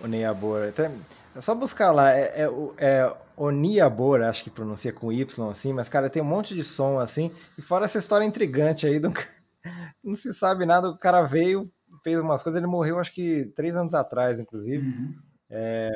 [0.02, 0.68] Oniabora.
[0.68, 0.90] Até,
[1.34, 2.48] é só buscar lá, é, é,
[2.78, 6.98] é Oniabora, acho que pronuncia com Y assim, mas, cara, tem um monte de som
[6.98, 7.32] assim.
[7.58, 9.12] E fora essa história intrigante aí, do,
[10.02, 11.70] não se sabe nada, o cara veio,
[12.04, 14.86] fez umas coisas, ele morreu acho que três anos atrás, inclusive.
[14.86, 15.18] Uhum.
[15.50, 15.90] É,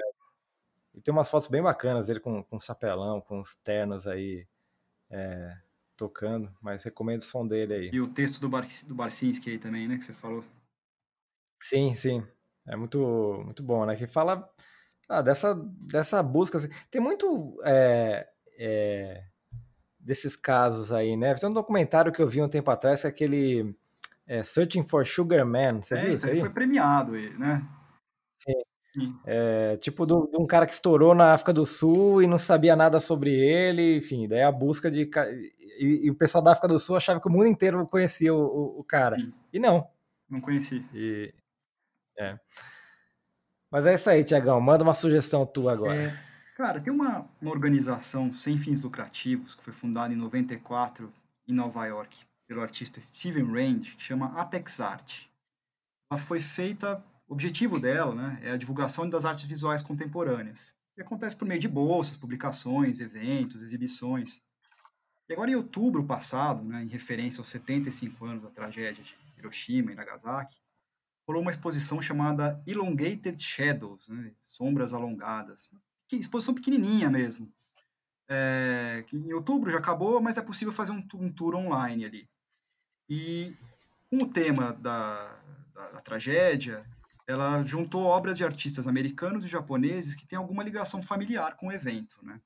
[0.95, 4.47] e tem umas fotos bem bacanas dele com, com chapelão, com os ternos aí
[5.11, 5.57] é,
[5.97, 7.91] tocando, mas recomendo o som dele aí.
[7.93, 10.45] E o texto do, Bar do Barcinski aí também, né, que você falou.
[11.61, 12.23] Sim, sim.
[12.67, 13.95] É muito, muito bom, né?
[13.97, 14.49] Que fala
[15.09, 16.59] ah, dessa, dessa busca.
[16.59, 16.69] Assim.
[16.91, 18.27] Tem muito é,
[18.59, 19.25] é,
[19.99, 21.35] desses casos aí, né?
[21.35, 23.77] Tem um documentário que eu vi um tempo atrás, que é aquele
[24.27, 25.81] é, Searching for Sugar Man.
[25.81, 26.41] Você é, viu isso aí?
[26.41, 27.67] Foi premiado, né?
[28.37, 29.15] Sim.
[29.27, 32.99] É, tipo de um cara que estourou na África do Sul e não sabia nada
[32.99, 35.11] sobre ele, enfim, daí a busca de.
[35.79, 38.39] E, e o pessoal da África do Sul achava que o mundo inteiro conhecia o,
[38.39, 39.19] o, o cara.
[39.19, 39.33] Sim.
[39.53, 39.87] E não.
[40.31, 40.83] Não conheci.
[40.95, 41.35] E,
[42.19, 42.39] é.
[43.71, 44.61] Mas é isso aí, Tiagão.
[44.61, 45.95] Manda uma sugestão tua agora.
[45.95, 46.19] É,
[46.57, 51.13] cara, tem uma, uma organização sem fins lucrativos que foi fundada em 94
[51.47, 55.25] em Nova York pelo artista Steven Range, que chama Apex Art.
[56.11, 61.03] Ela foi feita o objetivo dela né, é a divulgação das artes visuais contemporâneas, que
[61.03, 64.41] acontece por meio de bolsas, publicações, eventos, exibições.
[65.29, 69.91] E agora, em outubro passado, né, em referência aos 75 anos da tragédia de Hiroshima
[69.91, 70.55] e Nagasaki,
[71.27, 75.69] rolou uma exposição chamada Elongated Shadows, né, Sombras Alongadas,
[76.09, 77.53] que exposição pequenininha mesmo,
[78.29, 82.29] é, que em outubro já acabou, mas é possível fazer um, um tour online ali.
[83.09, 83.57] E
[84.09, 85.37] com o tema da,
[85.75, 86.85] da, da tragédia,
[87.27, 91.73] ela juntou obras de artistas americanos e japoneses que têm alguma ligação familiar com o
[91.73, 92.41] evento, né?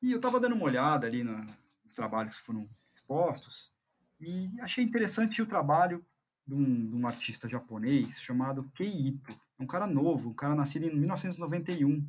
[0.00, 1.46] E eu estava dando uma olhada ali na,
[1.84, 3.70] nos trabalhos que foram expostos
[4.18, 6.04] e achei interessante o trabalho
[6.46, 9.32] de um, de um artista japonês chamado Kei Ito.
[9.58, 12.06] É um cara novo, um cara nascido em 1991.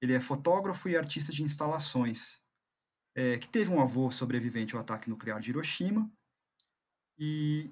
[0.00, 2.40] Ele é fotógrafo e artista de instalações,
[3.14, 6.10] é, que teve um avô sobrevivente ao ataque nuclear de Hiroshima.
[7.18, 7.70] E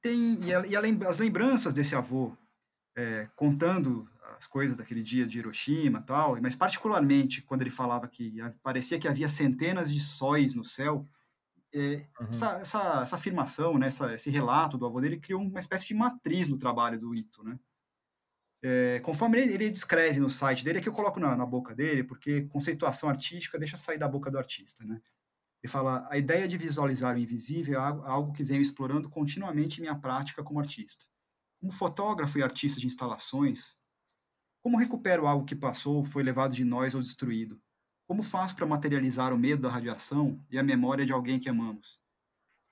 [0.00, 2.34] tem e, a, e a, as lembranças desse avô
[2.96, 4.08] é, contando
[4.38, 9.08] as coisas daquele dia de Hiroshima tal, mas particularmente quando ele falava que parecia que
[9.08, 11.06] havia centenas de sóis no céu,
[11.72, 12.28] é, uhum.
[12.28, 15.94] essa, essa, essa, afirmação, né, essa, esse relato do avô dele criou uma espécie de
[15.94, 17.58] matriz no trabalho do Ito, né?
[18.62, 21.74] É, conforme ele, ele, descreve no site dele, é que eu coloco na, na, boca
[21.74, 25.00] dele, porque conceituação artística deixa sair da boca do artista, né?
[25.62, 29.78] Ele fala, a ideia de visualizar o invisível é algo, algo que venho explorando continuamente
[29.78, 31.06] em minha prática como artista.
[31.58, 33.76] Como fotógrafo e artista de instalações,
[34.62, 37.60] como recupero algo que passou, foi levado de nós ou destruído?
[38.10, 42.00] Como faço para materializar o medo da radiação e a memória de alguém que amamos?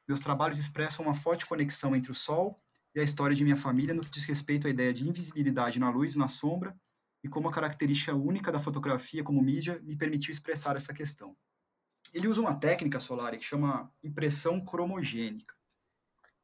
[0.08, 2.60] Meus trabalhos expressam uma forte conexão entre o Sol
[2.92, 5.90] e a história de minha família no que diz respeito à ideia de invisibilidade na
[5.90, 6.74] luz e na sombra
[7.22, 11.36] e como a característica única da fotografia como mídia me permitiu expressar essa questão.
[12.12, 15.54] Ele usa uma técnica solar que chama impressão cromogênica.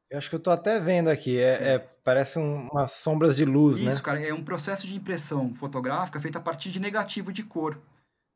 [0.09, 3.43] Eu acho que eu estou até vendo aqui, é, é parece um, umas sombras de
[3.43, 3.91] luz, Isso, né?
[3.91, 7.77] Isso, cara, é um processo de impressão fotográfica feito a partir de negativo de cor.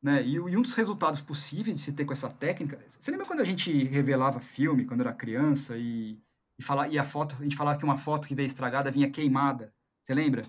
[0.02, 0.22] Né?
[0.22, 2.78] E, e, um dos resultados possíveis de se ter com essa técnica.
[2.88, 6.18] Você lembra quando a gente revelava filme quando era criança e,
[6.58, 9.10] e, fala, e a foto, a gente falava que uma foto que veio estragada vinha
[9.10, 9.74] queimada?
[10.02, 10.42] Você lembra?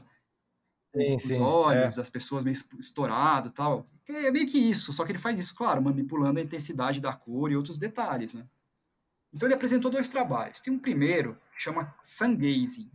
[0.95, 1.97] Sim, Os sim, olhos é.
[1.97, 3.89] das pessoas meio estourado e tal.
[4.07, 7.51] É meio que isso, só que ele faz isso, claro, manipulando a intensidade da cor
[7.51, 8.45] e outros detalhes, né?
[9.33, 10.59] Então ele apresentou dois trabalhos.
[10.59, 12.91] Tem um primeiro que chama Sungazing,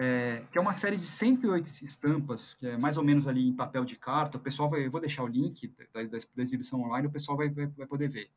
[0.00, 3.52] é, que é uma série de 108 estampas, que é mais ou menos ali em
[3.52, 4.38] papel de carta.
[4.38, 7.36] O pessoal vai, eu vou deixar o link da, da, da exibição online, o pessoal
[7.36, 8.30] vai, vai, vai poder ver.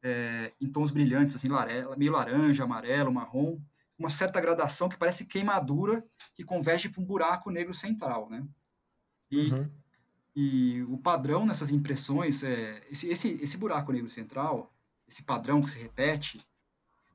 [0.00, 3.60] É, em tons brilhantes, assim, laranja, meio laranja, amarelo, marrom,
[3.98, 6.04] uma certa gradação que parece queimadura
[6.34, 8.46] que converge para um buraco negro central, né?
[9.28, 9.70] E, Uhum.
[10.36, 14.72] e o padrão nessas impressões, é, esse, esse, esse buraco negro central,
[15.06, 16.40] esse padrão que se repete,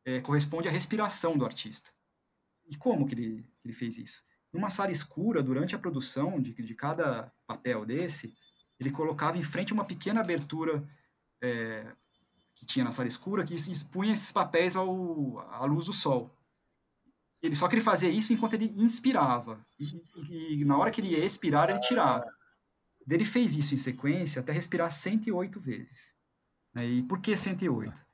[0.03, 1.94] é, corresponde à respiração do artista.
[2.68, 4.24] E como que ele, que ele fez isso?
[4.51, 8.34] Numa sala escura, durante a produção de, de cada papel desse,
[8.80, 10.84] ele colocava em frente uma pequena abertura
[11.41, 11.86] é,
[12.53, 16.32] que tinha na sala escura que expunha esses papéis ao, à luz do sol.
[17.41, 19.63] Ele, só que ele fazia isso enquanto ele inspirava.
[19.80, 22.26] E, e, e na hora que ele ia expirar, ele tirava.
[23.07, 26.16] Ele fez isso em sequência até respirar 108 vezes.
[26.74, 26.88] Né?
[26.88, 28.05] E por que 108?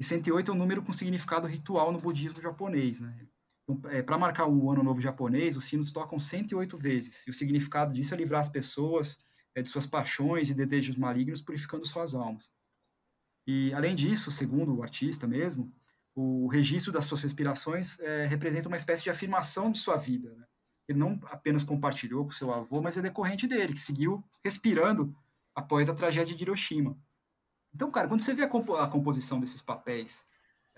[0.00, 3.00] E 108 é um número com significado ritual no budismo japonês.
[3.00, 3.26] Né?
[3.68, 7.26] Então, é, Para marcar o ano novo japonês, os sinos tocam 108 vezes.
[7.26, 9.18] E o significado disso é livrar as pessoas
[9.54, 12.50] é, de suas paixões e desejos malignos, purificando suas almas.
[13.46, 15.72] E, além disso, segundo o artista mesmo,
[16.14, 20.34] o registro das suas respirações é, representa uma espécie de afirmação de sua vida.
[20.34, 20.44] Né?
[20.88, 25.14] Ele não apenas compartilhou com seu avô, mas é decorrente dele, que seguiu respirando
[25.54, 26.98] após a tragédia de Hiroshima.
[27.74, 30.26] Então, cara, quando você vê a, compo a composição desses papéis,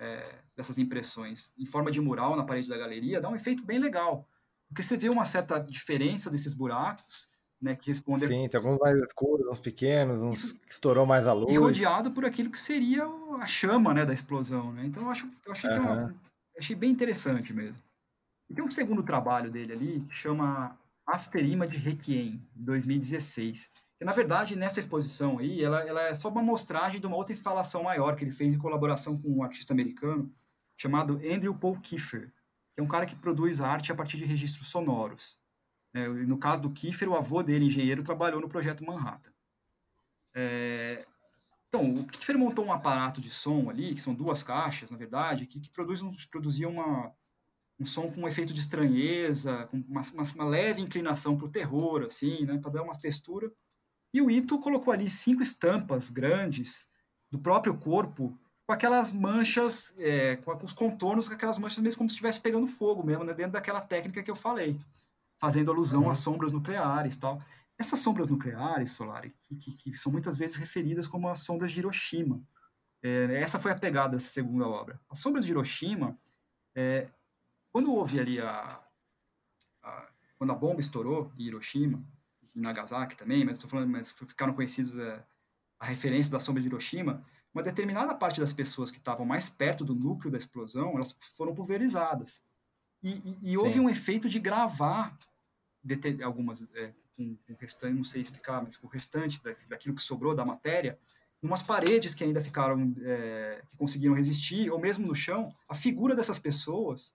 [0.00, 3.78] é, dessas impressões, em forma de mural na parede da galeria, dá um efeito bem
[3.78, 4.26] legal.
[4.66, 7.28] Porque você vê uma certa diferença desses buracos,
[7.60, 8.26] né, que respondem...
[8.26, 11.52] Sim, tem alguns mais escuros, uns pequenos, uns Isso, que estourou mais a luz.
[11.52, 13.04] E rodeado por aquilo que seria
[13.38, 14.86] a chama, né, da explosão, né?
[14.86, 15.80] Então, eu, acho, eu achei, uhum.
[15.82, 16.14] uma,
[16.56, 17.76] achei bem interessante mesmo.
[18.48, 23.70] E tem um segundo trabalho dele ali, que chama After Image Requiem, 2016
[24.00, 27.34] que na verdade nessa exposição aí ela, ela é só uma mostragem de uma outra
[27.34, 30.32] instalação maior que ele fez em colaboração com um artista americano
[30.74, 32.32] chamado Andrew Paul Kiefer,
[32.72, 35.38] que é um cara que produz arte a partir de registros sonoros.
[35.92, 39.30] É, no caso do Kiefer, o avô dele, engenheiro, trabalhou no projeto Manhattan.
[40.32, 41.04] É,
[41.68, 45.44] então, o Kiefer montou um aparato de som ali, que são duas caixas, na verdade,
[45.44, 47.12] que, que produz um, produzia uma,
[47.78, 51.50] um som com um efeito de estranheza, com uma, uma, uma leve inclinação para o
[51.50, 53.52] terror, assim, né, para dar uma textura
[54.12, 56.88] e o Ito colocou ali cinco estampas grandes
[57.30, 58.36] do próprio corpo,
[58.66, 62.66] com aquelas manchas, é, com os contornos, com aquelas manchas mesmo como se estivesse pegando
[62.66, 64.78] fogo mesmo, né, dentro daquela técnica que eu falei,
[65.38, 66.10] fazendo alusão uhum.
[66.10, 67.42] às sombras nucleares tal.
[67.78, 71.78] Essas sombras nucleares, Solari, que, que, que, são muitas vezes referidas como as sombras de
[71.78, 72.42] Hiroshima.
[73.02, 75.00] É, essa foi a pegada dessa segunda obra.
[75.08, 76.18] As sombras de Hiroshima,
[76.74, 77.08] é,
[77.72, 78.80] quando houve ali a,
[79.82, 82.04] a, quando a bomba estourou em Hiroshima,
[82.56, 85.24] em Nagasaki também, mas estou falando, mas ficaram conhecidos é,
[85.78, 89.84] a referência da sombra de Hiroshima, uma determinada parte das pessoas que estavam mais perto
[89.84, 92.42] do núcleo da explosão, elas foram pulverizadas.
[93.02, 95.16] E, e, e houve um efeito de gravar
[96.22, 100.34] algumas, é, com, o restante, não sei explicar, mas o restante da, daquilo que sobrou
[100.34, 100.98] da matéria,
[101.42, 106.14] umas paredes que ainda ficaram, é, que conseguiram resistir, ou mesmo no chão, a figura
[106.14, 107.14] dessas pessoas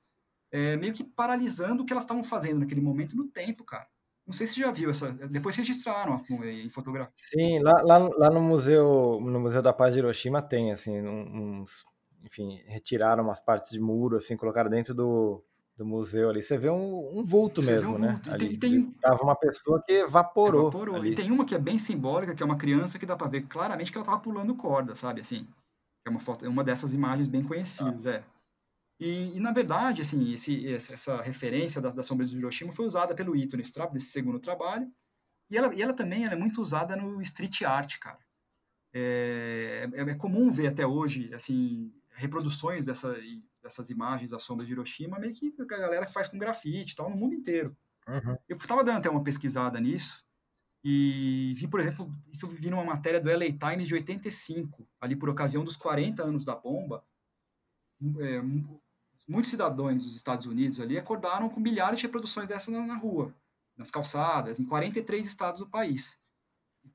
[0.51, 3.88] é, meio que paralisando o que elas estavam fazendo naquele momento no tempo, cara.
[4.26, 5.11] Não sei se já viu essa.
[5.11, 7.13] Depois registraram em fotografia.
[7.15, 11.86] Sim, lá, lá, lá no museu, no museu da Paz de Hiroshima tem assim uns,
[12.23, 15.43] enfim, retiraram umas partes de muro assim, colocaram dentro do,
[15.78, 16.41] do museu ali.
[16.41, 18.13] Você vê um, um vulto Você mesmo, um né?
[18.13, 18.34] vulto.
[18.34, 18.91] Ali, tem, tem...
[18.99, 20.69] Tava uma pessoa que evaporou.
[20.69, 20.95] evaporou.
[20.95, 21.11] Ali.
[21.11, 23.45] E tem uma que é bem simbólica, que é uma criança que dá para ver
[23.45, 25.21] claramente que ela tava pulando corda, sabe?
[25.21, 25.47] Assim,
[26.03, 28.11] é uma foto, é uma dessas imagens bem conhecidas, Nossa.
[28.11, 28.23] é.
[28.99, 33.13] E, e, na verdade, assim, esse, essa referência da, das sombras de Hiroshima foi usada
[33.13, 34.89] pelo Ito nesse, nesse segundo trabalho.
[35.49, 38.19] E ela, e ela também ela é muito usada no street art, cara.
[38.93, 43.15] É, é, é comum ver até hoje, assim, reproduções dessa,
[43.61, 46.95] dessas imagens das sombras de Hiroshima, meio que a galera que faz com grafite e
[46.95, 47.75] tal, no mundo inteiro.
[48.07, 48.37] Uhum.
[48.47, 50.25] Eu estava dando até uma pesquisada nisso,
[50.87, 55.27] e vi, por exemplo, isso vi numa matéria do LA Times de 85, ali por
[55.27, 57.03] ocasião dos 40 anos da bomba,
[58.19, 58.39] é,
[59.28, 63.34] muitos cidadãos dos Estados Unidos ali acordaram com milhares de reproduções dessas na, na rua,
[63.76, 66.17] nas calçadas, em 43 estados do país,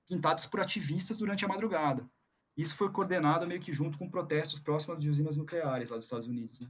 [0.09, 2.09] pintados por ativistas durante a madrugada.
[2.57, 6.27] Isso foi coordenado meio que junto com protestos próximos de usinas nucleares lá dos Estados
[6.27, 6.61] Unidos.
[6.61, 6.69] Né?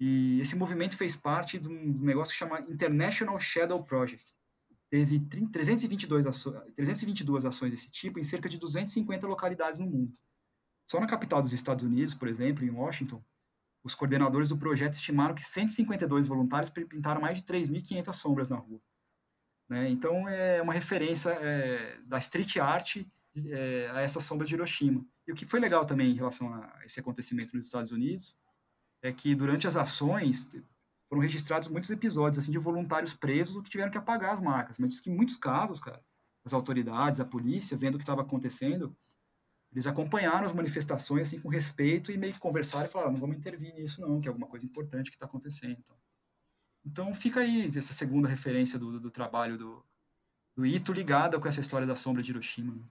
[0.00, 4.34] E esse movimento fez parte de um negócio que chama International Shadow Project.
[4.90, 10.12] Teve 322, aço 322 ações desse tipo em cerca de 250 localidades no mundo.
[10.84, 13.22] Só na capital dos Estados Unidos, por exemplo, em Washington,
[13.84, 18.80] os coordenadores do projeto estimaram que 152 voluntários pintaram mais de 3.500 sombras na rua.
[19.68, 19.88] Né?
[19.90, 22.98] Então, é uma referência é, da street art
[23.34, 25.04] é, a essa sombra de Hiroshima.
[25.26, 28.36] E o que foi legal também em relação a esse acontecimento nos Estados Unidos
[29.02, 30.48] é que durante as ações
[31.08, 34.78] foram registrados muitos episódios assim de voluntários presos que tiveram que apagar as marcas.
[34.78, 36.02] Mas diz que em muitos casos, cara,
[36.44, 38.96] as autoridades, a polícia, vendo o que estava acontecendo,
[39.72, 43.36] eles acompanharam as manifestações assim com respeito e meio que conversaram e falaram, não vamos
[43.36, 45.82] intervir nisso não, que é alguma coisa importante que está acontecendo.
[46.84, 47.14] Então.
[47.14, 49.84] fica aí essa segunda referência do, do trabalho do,
[50.54, 52.74] do Ito ligada com essa história da sombra de Hiroshima.
[52.74, 52.82] Né?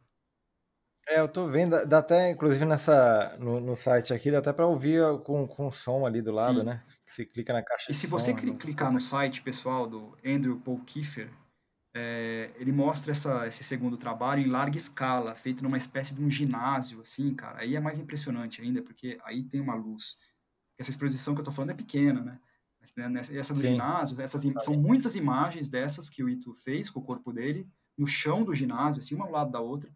[1.07, 4.65] É, eu tô vendo, dá até, inclusive nessa, no, no site aqui, dá até para
[4.65, 6.65] ouvir com, com som ali do lado, Sim.
[6.65, 6.83] né?
[7.05, 10.59] Que você clica na caixa E se você som, clicar no site pessoal do Andrew
[10.59, 11.29] Paul Kiefer,
[11.93, 16.29] é, ele mostra essa, esse segundo trabalho em larga escala, feito numa espécie de um
[16.29, 17.59] ginásio, assim, cara.
[17.59, 20.17] Aí é mais impressionante ainda, porque aí tem uma luz.
[20.77, 22.39] Essa exposição que eu tô falando é pequena, né?
[22.97, 23.67] né essa do Sim.
[23.67, 27.67] ginásio, essas são muitas imagens dessas que o Ito fez com o corpo dele,
[27.97, 29.93] no chão do ginásio, assim, uma ao lado da outra,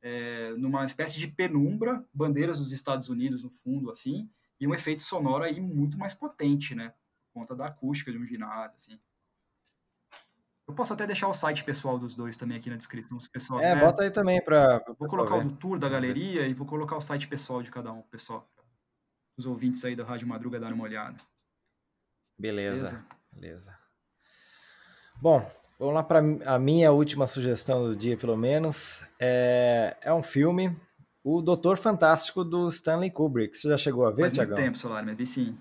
[0.00, 4.30] é, numa espécie de penumbra, bandeiras dos Estados Unidos no fundo, assim,
[4.60, 6.94] e um efeito sonoro aí muito mais potente, né?
[7.26, 8.98] Por conta da acústica de um ginásio, assim.
[10.72, 13.20] Eu posso até deixar o site pessoal dos dois também aqui na descrição.
[13.20, 14.82] Se pessoal é, bota aí também para.
[14.98, 17.92] Vou colocar o do tour da galeria e vou colocar o site pessoal de cada
[17.92, 18.48] um, pessoal.
[19.36, 21.18] os ouvintes aí do Rádio Madruga darem uma olhada.
[22.38, 23.76] Beleza, beleza.
[25.20, 25.46] Bom,
[25.78, 29.04] vamos lá para a minha última sugestão do dia, pelo menos.
[29.20, 30.74] É, é um filme,
[31.22, 33.54] O Doutor Fantástico do Stanley Kubrick.
[33.58, 34.56] Você já chegou a ver, Faz muito Tiagão?
[34.56, 35.58] tempo, Solar, mas vi sim.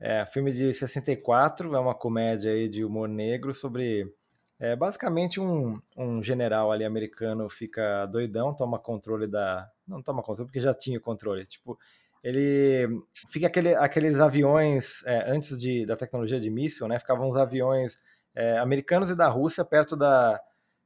[0.00, 4.10] É, filme de 64, é uma comédia aí de humor negro sobre.
[4.58, 9.68] É, basicamente, um, um general ali americano fica doidão, toma controle da.
[9.86, 11.46] Não toma controle, porque já tinha controle.
[11.46, 11.78] Tipo,
[12.24, 12.88] ele.
[13.30, 16.98] Fica aquele, aqueles aviões, é, antes de, da tecnologia de míssil, né?
[16.98, 17.98] Ficavam uns aviões
[18.34, 20.40] é, americanos e da Rússia perto da,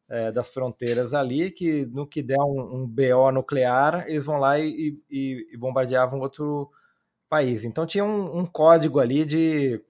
[0.09, 4.59] é, das fronteiras ali, que no que der um, um BO nuclear, eles vão lá
[4.59, 6.71] e, e, e bombardeavam outro
[7.35, 7.65] país.
[7.65, 9.83] Então tinha um, um código ali de,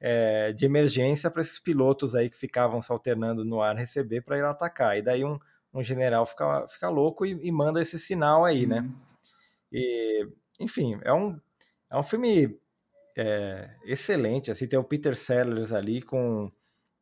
[0.00, 4.36] é, de emergência para esses pilotos aí que ficavam se alternando no ar receber para
[4.36, 4.98] ir atacar.
[4.98, 5.38] E daí um,
[5.72, 8.80] um general fica, fica louco e, e manda esse sinal aí, né?
[8.80, 8.94] Uhum.
[9.72, 10.28] E,
[10.58, 11.40] enfim, é um,
[11.88, 12.58] é um filme
[13.16, 14.50] é, excelente.
[14.50, 16.50] Assim, tem o Peter Sellers ali com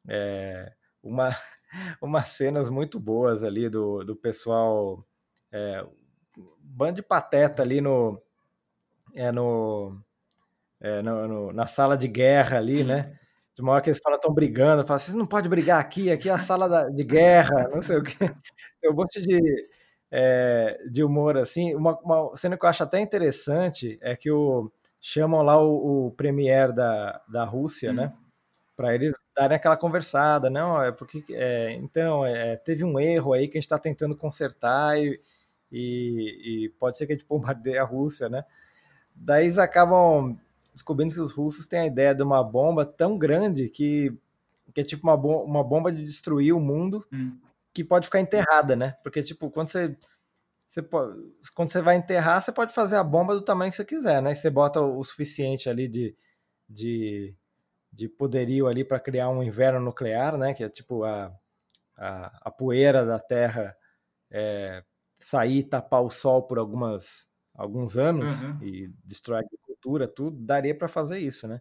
[0.07, 0.73] é,
[1.03, 1.31] uma,
[2.03, 5.03] umas cenas muito boas ali do, do pessoal.
[5.51, 5.83] É,
[6.37, 8.21] um bando de pateta ali no,
[9.17, 9.99] é no,
[10.81, 13.19] é, no, no, na sala de guerra ali, né?
[13.55, 16.29] De uma hora que eles falam, estão brigando, falam, vocês não pode brigar aqui, aqui
[16.29, 18.19] é a sala da, de guerra, não sei o que.
[18.81, 19.41] Tem um monte de,
[20.11, 21.75] é, de humor assim.
[21.75, 26.11] Uma, uma, cena que eu acho até interessante é que o, chamam lá o, o
[26.13, 27.95] premier da, da Rússia, Hum.
[27.95, 28.13] né?
[28.77, 33.49] Para eles darem aquela conversada, não, é porque é, então é, teve um erro aí
[33.49, 35.19] que a gente está tentando consertar e,
[35.73, 38.45] e, e pode ser que a gente bombardeie a Rússia, né?
[39.17, 40.37] Daí eles acabam
[40.73, 44.13] descobrindo que os russos têm a ideia de uma bomba tão grande que,
[44.75, 47.39] que é tipo uma, bom, uma bomba de destruir o mundo Hum.
[47.75, 48.97] que pode ficar enterrada, né?
[49.03, 49.97] Porque, tipo, quando você,
[50.69, 51.19] você pode,
[51.55, 54.33] quando você vai enterrar, você pode fazer a bomba do tamanho que você quiser, né?
[54.33, 56.17] E você bota o, o suficiente ali de,
[56.69, 57.35] de,
[57.93, 60.55] de poderio ali para criar um inverno nuclear, né?
[60.55, 61.33] Que é tipo a,
[61.97, 63.77] a, a poeira da Terra
[64.31, 64.83] é,
[65.15, 67.26] sair e tapar o Sol por algumas,
[67.57, 68.61] alguns anos Uhum.
[68.61, 71.61] e destrói a agricultura, tudo, daria para fazer isso, né?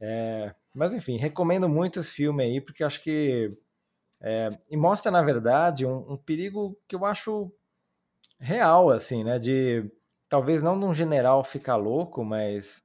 [0.00, 3.56] É, mas enfim, recomendo muito esse filme aí, porque acho que
[4.20, 7.52] é, e mostra, na verdade, um, um perigo que eu acho
[8.38, 9.38] real, assim, né?
[9.38, 9.90] De
[10.28, 12.82] talvez não de um general ficar louco, mas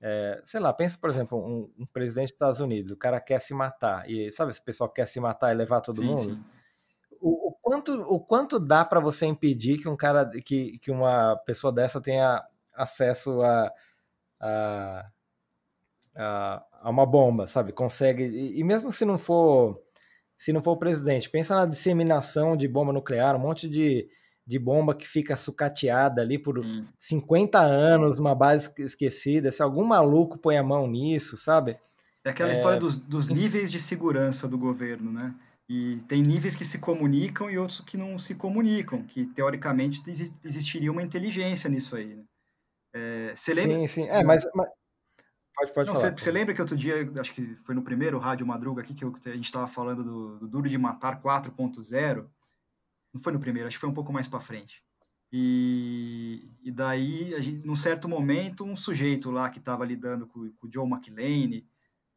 [0.00, 3.40] é, sei lá, pensa, por exemplo, um, um presidente dos Estados Unidos, o cara quer
[3.40, 6.34] se matar, e sabe esse pessoal quer se matar e levar todo Sim, mundo?
[6.34, 6.57] sim.
[7.68, 12.00] Quanto, o quanto dá para você impedir que um cara, que, que uma pessoa dessa
[12.00, 12.42] tenha
[12.74, 13.70] acesso a,
[14.40, 15.06] a,
[16.16, 17.72] a, a uma bomba, sabe?
[17.72, 19.78] Consegue, e, e mesmo se não for
[20.34, 24.08] se não for o presidente, pensa na disseminação de bomba nuclear, um monte de,
[24.46, 26.86] de bomba que fica sucateada ali por Sim.
[26.96, 31.76] 50 anos, uma base esquecida, se algum maluco põe a mão nisso, sabe?
[32.24, 35.34] É aquela história dos, dos níveis de segurança do governo, né?
[35.68, 40.32] E tem níveis que se comunicam e outros que não se comunicam, que teoricamente exi-
[40.44, 42.14] existiria uma inteligência nisso aí.
[42.14, 42.24] Né?
[42.94, 43.76] É, você lembra?
[43.76, 44.08] Sim, sim.
[44.08, 44.70] É, mas, mas-
[45.54, 46.10] Pode, pode Não, falar.
[46.16, 49.04] você, você lembra que outro dia, acho que foi no primeiro Rádio Madruga aqui, que
[49.04, 52.30] eu- a gente estava falando do, do Duro de Matar 4.0?
[53.12, 54.84] Não foi no primeiro, acho que foi um pouco mais para frente.
[55.32, 60.48] E, e daí, a gente, num certo momento, um sujeito lá que estava lidando com,
[60.52, 61.60] com o Joe McLean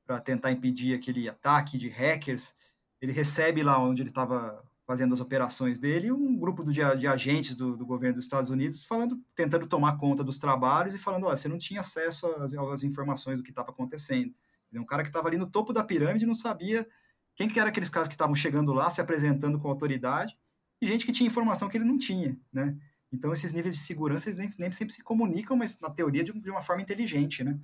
[0.06, 2.54] para tentar impedir aquele ataque de hackers,
[3.02, 6.96] ele recebe lá onde ele estava fazendo as operações dele um grupo do- de, a-
[6.96, 10.98] de agentes do, do governo dos Estados Unidos falando, tentando tomar conta dos trabalhos e
[10.98, 14.34] falando, olha, você não tinha acesso às, às informações do que estava acontecendo.
[14.70, 16.88] Ele é um cara que estava ali no topo da pirâmide não sabia
[17.36, 20.38] quem que eram aqueles caras que estavam chegando lá, se apresentando com autoridade,
[20.82, 22.76] e gente que tinha informação que ele não tinha, né?
[23.14, 26.32] Então, esses níveis de segurança, eles nem, nem sempre se comunicam, mas na teoria de,
[26.34, 27.60] de uma forma inteligente, né?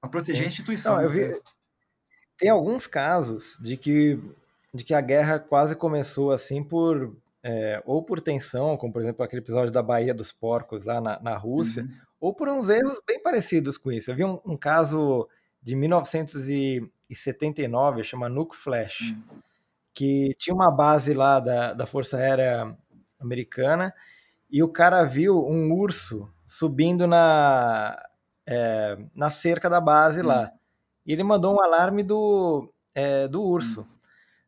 [0.00, 0.44] Para proteger Sim.
[0.44, 0.96] a instituição.
[0.96, 1.40] Não, eu vi.
[2.42, 4.18] Tem alguns casos de que,
[4.74, 7.14] de que a guerra quase começou assim por.
[7.40, 11.20] é, ou por tensão, como por exemplo aquele episódio da Baía dos Porcos lá na,
[11.20, 11.90] na Rússia, Uhum.
[12.20, 14.10] ou por uns erros bem parecidos com isso.
[14.10, 15.28] Eu vi um, um caso
[15.62, 19.22] de 1979, chama Nuke Flash, Hum.
[19.94, 22.74] que tinha uma base lá da, da Força Aérea
[23.20, 23.94] Americana
[24.50, 27.98] e o cara viu um urso subindo na,
[28.46, 30.26] é, na cerca da base Hum.
[30.26, 30.52] lá.
[31.06, 33.86] E ele mandou um alarme do, é, do urso.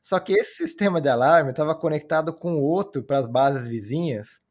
[0.01, 4.43] Só que esse sistema de alarme estava conectado com outro para as bases vizinhas,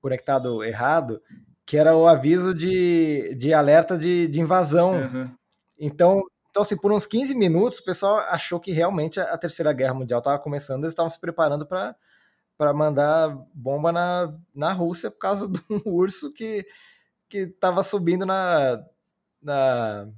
[0.00, 1.20] conectado errado,
[1.66, 4.92] que era o aviso de, de alerta de, de invasão.
[4.92, 5.34] Uhum.
[5.78, 9.94] Então, então, assim, por uns 15 minutos, o pessoal achou que realmente a Terceira Guerra
[9.94, 15.46] Mundial estava começando, eles estavam se preparando para mandar bomba na, na Rússia por causa
[15.48, 16.66] de um urso que,
[17.28, 18.84] que tava subindo na,
[19.40, 20.08] na,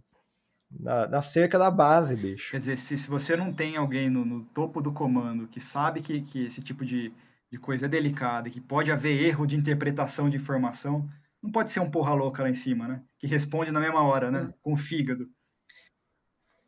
[0.78, 2.50] na, na cerca da base, bicho.
[2.50, 6.00] Quer dizer, se, se você não tem alguém no, no topo do comando que sabe
[6.00, 7.12] que, que esse tipo de,
[7.50, 11.08] de coisa é delicada, que pode haver erro de interpretação de informação,
[11.42, 13.02] não pode ser um porra louca lá em cima, né?
[13.18, 14.52] Que responde na mesma hora, né?
[14.62, 15.28] Com o fígado.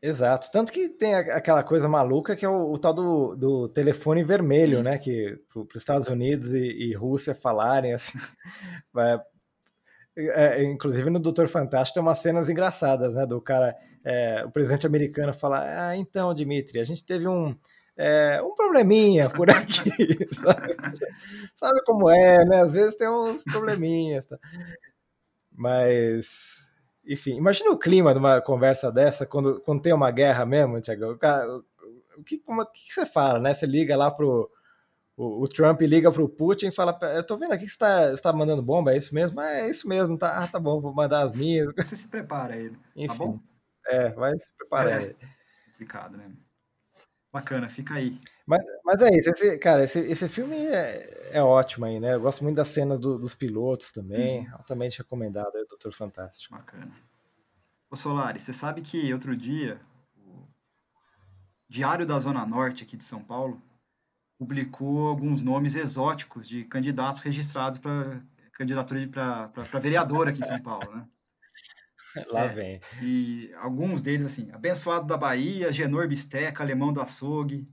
[0.03, 0.51] Exato.
[0.53, 4.83] Tanto que tem aquela coisa maluca que é o, o tal do, do telefone vermelho,
[4.83, 4.99] né?
[4.99, 8.19] Que para os Estados Unidos e, e Rússia falarem assim.
[10.17, 13.27] é, é, inclusive no Doutor Fantástico tem umas cenas engraçadas, né?
[13.27, 17.57] Do cara, é, o presidente americano fala: Ah, então, Dimitri, a gente teve um,
[17.97, 19.91] é, um probleminha por aqui.
[20.35, 20.77] sabe?
[21.55, 22.61] Sabe como é, né?
[22.61, 24.27] Às vezes tem uns probleminhas.
[24.27, 24.39] Tá?
[25.53, 26.61] Mas,
[27.07, 31.13] enfim, imagina o clima de uma conversa dessa quando, quando tem uma guerra mesmo, Tiago.
[31.13, 31.47] O, cara,
[32.19, 33.55] o, que, como, o que você fala, né?
[33.55, 34.51] Você liga lá pro.
[35.17, 38.11] O, o Trump liga pro Putin e fala: Eu tô vendo aqui que você tá,
[38.11, 39.39] você tá mandando bomba, é isso mesmo?
[39.41, 41.73] Ah, é isso mesmo, tá, ah, tá bom, vou mandar as minhas.
[41.77, 42.77] Você se prepara ele.
[42.97, 43.41] Enfim, Tá bom?
[43.87, 45.03] é, vai se preparar.
[45.03, 45.15] É.
[45.67, 46.31] Complicado, né?
[47.33, 48.19] Bacana, fica aí.
[48.47, 52.15] Mas, mas é isso, esse, cara, esse, esse filme é, é ótimo aí, né?
[52.15, 56.55] Eu gosto muito das cenas do- dos pilotos também, altamente recomendado aí, o Doutor Fantástico.
[56.55, 56.93] Bacana.
[57.91, 59.81] Ô Solari, você sabe que outro dia
[60.17, 60.47] o
[61.69, 63.61] Diário da Zona Norte aqui de São Paulo
[64.39, 70.95] publicou alguns nomes exóticos de candidatos registrados para candidatura para vereador aqui em São Paulo,
[70.95, 71.09] né?
[72.31, 72.49] Lá É.
[72.49, 72.81] vem.
[73.03, 77.69] E alguns deles, assim, Abençoado da Bahia, Genor Bisteca, Alemão do Açougue,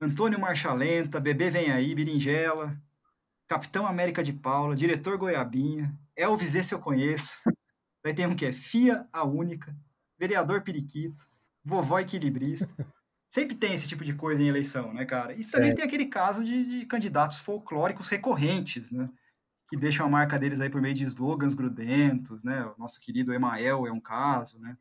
[0.00, 2.76] Antônio Marchalenta, Bebê Vem Aí, Berinjela,
[3.48, 7.40] Capitão América de Paula, Diretor Goiabinha, Elvis, esse eu conheço.
[8.02, 9.74] Daí tem um que é Fia a Única,
[10.18, 11.26] Vereador Periquito,
[11.64, 12.74] Vovó Equilibrista.
[13.34, 15.32] Sempre tem esse tipo de coisa em eleição, né, cara?
[15.32, 15.78] E também Certo.
[15.78, 19.10] tem aquele caso de, de candidatos folclóricos recorrentes, né?
[19.68, 22.64] Que deixam a marca deles aí por meio de slogans grudentos, né?
[22.64, 24.78] O nosso querido Emael é um caso, né?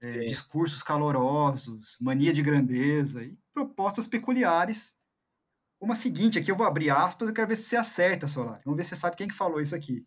[0.00, 4.94] É, discursos calorosos, mania de grandeza e propostas peculiares.
[5.80, 8.60] Como a seguinte, aqui eu vou abrir aspas, eu quero ver se você acerta, Solar.
[8.64, 10.06] Vamos ver se você sabe quem que falou isso aqui.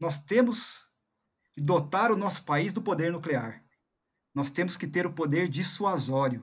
[0.00, 0.90] Nós temos
[1.54, 3.62] que dotar o nosso país do poder nuclear.
[4.34, 6.42] Nós temos que ter o poder dissuasório.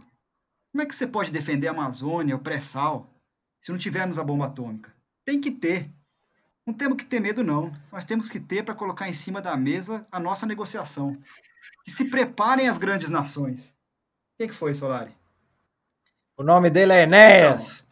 [0.72, 3.10] Como é que você pode defender a Amazônia, o pré-sal,
[3.60, 4.93] se não tivermos a bomba atômica?
[5.26, 5.89] Tem que ter.
[6.65, 7.76] Não temos que ter medo, não.
[7.91, 11.18] Nós temos que ter para colocar em cima da mesa a nossa negociação.
[11.84, 13.69] Que se preparem as grandes nações.
[13.69, 13.73] O
[14.39, 15.11] que, que foi, Solari?
[16.38, 17.85] O nome dele é Enéas.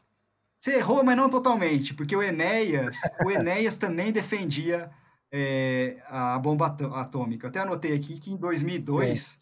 [0.58, 4.92] Você errou, mas não totalmente, porque o Enéas, o Enéas também defendia
[5.32, 7.46] é, a bomba atô- atômica.
[7.46, 9.39] Eu até anotei aqui que em 2002,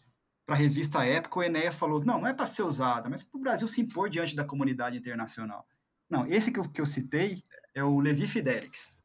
[0.48, 3.36] para a revista Época, o Enéas falou: não, não é para ser usada, mas para
[3.36, 5.68] o Brasil se impor diante da comunidade internacional.
[6.08, 7.44] Não, esse que eu, que eu citei
[7.74, 8.96] é o Levi Fidelix.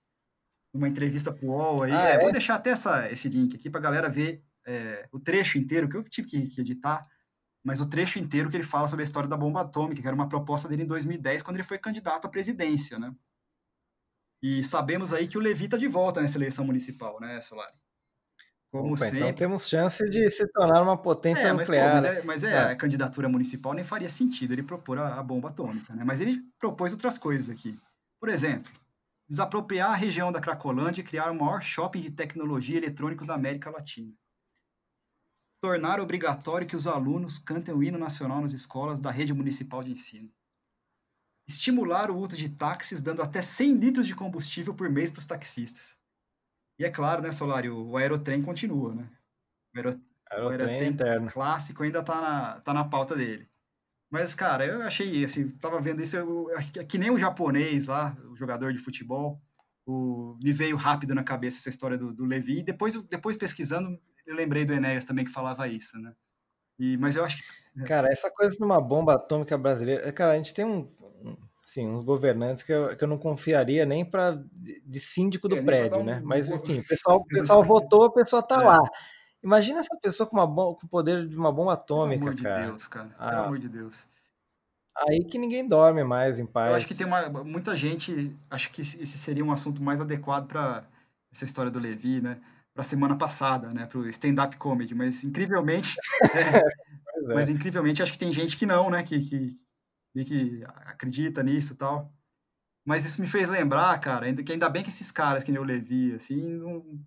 [0.73, 1.91] Uma entrevista para o UOL aí.
[1.91, 2.19] Ah, é, é?
[2.19, 5.89] Vou deixar até essa, esse link aqui para a galera ver é, o trecho inteiro,
[5.89, 7.05] que eu tive que, que editar,
[7.61, 10.15] mas o trecho inteiro que ele fala sobre a história da bomba atômica, que era
[10.15, 13.13] uma proposta dele em 2010, quando ele foi candidato à presidência, né?
[14.41, 17.75] E sabemos aí que o Levi está de volta nessa eleição municipal, né, Solari?
[18.73, 19.19] Como Opa, sempre.
[19.19, 21.93] então temos chance de se tornar uma potência É, mas, pô, nuclear.
[21.93, 22.09] mas né?
[22.19, 22.59] é, mas é, É.
[22.71, 26.03] a candidatura municipal nem faria sentido ele propor a, a bomba atômica, né?
[26.03, 27.79] Mas ele propôs outras coisas aqui.
[28.19, 28.71] Por exemplo,
[29.29, 33.69] desapropriar a região da Cracolândia e criar o maior shopping de tecnologia eletrônico da América
[33.69, 34.11] Latina.
[35.61, 39.91] Tornar obrigatório que os alunos cantem o hino nacional nas escolas da rede municipal de
[39.91, 40.31] ensino.
[41.47, 45.25] Estimular o uso de táxis, dando até 100 litros de combustível por mês para os
[45.27, 45.95] taxistas.
[46.83, 49.09] E é claro, né, Solari, o, o aerotrem continua, né?
[49.73, 51.31] O aero- Era o Era trem tem- interno.
[51.31, 53.47] clássico ainda tá na, tá na pauta dele.
[54.11, 58.17] Mas, cara, eu achei, assim, tava vendo isso, eu, eu- que nem o japonês lá,
[58.29, 59.41] o jogador de futebol,
[59.85, 63.97] o, me veio rápido na cabeça essa história do, do Levi, e depois, depois pesquisando,
[64.25, 66.13] eu lembrei do Enéas também que falava isso, né?
[66.77, 70.11] E, mas eu acho que, Cara, essa coisa de uma bomba atômica brasileira.
[70.11, 70.91] Cara, a gente tem um-
[71.65, 74.41] assim, uns governantes que eu, que eu não confiaria nem para
[74.85, 76.21] de, síndico do É, prédio, um- né?
[76.23, 78.65] Mas enfim, o pessoal, o pessoal votou, a pessoa tá É.
[78.65, 78.77] lá.
[79.43, 82.33] Imagina essa pessoa com, uma bom, com o poder de uma bomba pelo atômica, amor
[82.35, 82.65] de cara.
[82.67, 83.45] Deus, cara, pelo Ah.
[83.45, 84.05] amor de Deus.
[84.95, 86.69] Aí que ninguém dorme mais em paz.
[86.69, 90.47] Eu acho que tem uma, muita gente, acho que esse seria um assunto mais adequado
[90.47, 90.83] para
[91.33, 92.37] essa história do Levi, né?
[92.75, 93.85] Para semana passada, né?
[93.87, 95.95] Para o stand-up comedy, mas incrivelmente,
[96.33, 97.33] é, é.
[97.33, 99.01] mas incrivelmente acho que tem gente que não, né?
[99.03, 99.57] Que, que,
[100.13, 102.13] que- que acredita nisso e tal.
[102.85, 105.61] Mas isso me fez lembrar, cara, ainda, que ainda bem que esses caras que nem
[105.61, 106.99] o Levi, assim, não-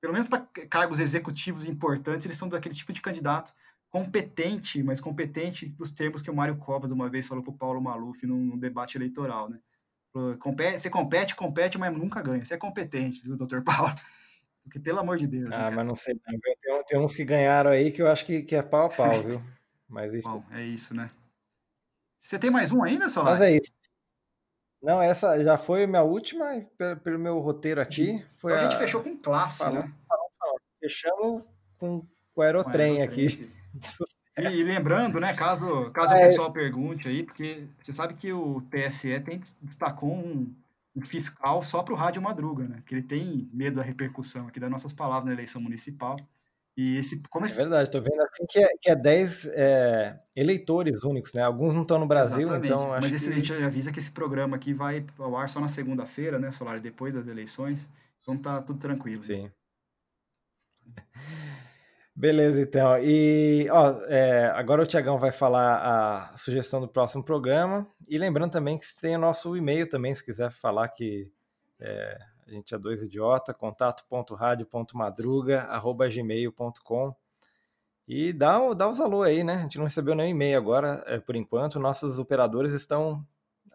[0.00, 3.52] pelo menos para cargos executivos importantes, eles são daquele tipo de candidato
[3.90, 7.80] competente, mas competente dos termos que o Mário Covas uma vez falou para o Paulo
[7.82, 9.58] Maluf num, num debate eleitoral, né?
[10.38, 12.44] "Compete- Você compete, compete, mas nunca ganha.
[12.44, 13.92] Você é competente, viu, doutor Paulo?
[14.64, 15.48] Porque, pelo amor de Deus.
[15.50, 15.76] né, Ah, cara?
[15.76, 16.38] mas não sei não?
[16.40, 19.22] Tem, tem uns que ganharam aí que eu acho que, que é pau a pau,
[19.22, 19.42] viu?
[19.88, 20.28] Mas enfim.
[20.28, 21.10] Bom, é isso, né?
[22.20, 23.32] Você tem mais um ainda, Solar?
[23.38, 23.72] Mas é isso.
[24.82, 28.24] Não, essa já foi minha última, pe- pelo meu roteiro aqui.
[28.36, 29.82] Foi Então a gente a- fechou com classe, Falou.
[29.82, 29.92] né?
[30.80, 31.44] Fechamos
[31.78, 32.06] com, com
[32.36, 33.50] o aerotrem Com aqui.
[34.38, 38.32] E, e lembrando, né, caso, caso É, o pessoal pergunte aí, porque você sabe que
[38.32, 40.54] o TSE tem, destacou um,
[40.96, 42.82] um fiscal só para o Rádio Madruga, né?
[42.86, 46.16] Que ele tem medo da repercussão aqui das nossas palavras na eleição municipal.
[46.80, 51.34] E esse, É verdade, tô vendo assim que é, que é 10 é, eleitores únicos,
[51.34, 51.42] né?
[51.42, 52.72] Alguns não estão no Brasil, Exatamente.
[52.72, 53.36] então acho Mas esse, a que...
[53.36, 57.14] gente avisa que esse programa aqui vai ao ar só na segunda-feira, né, Solar, depois
[57.14, 57.90] das eleições.
[58.22, 59.22] Então tá tudo tranquilo.
[59.22, 59.50] Sim.
[62.16, 62.98] Beleza, então.
[62.98, 67.86] E ó, é, agora o Tiagão vai falar a sugestão do próximo programa.
[68.08, 71.30] E lembrando também que tem o nosso e-mail também, se quiser falar que
[71.78, 72.18] é,
[72.50, 73.54] a gente é dois idiota,
[75.80, 77.14] contato.radio.madruga.gmail.com
[78.08, 79.54] E dá, o- dá os alô aí, né?
[79.54, 81.78] A gente não recebeu nenhum e-mail agora, é, por enquanto.
[81.78, 83.24] Nossos operadores estão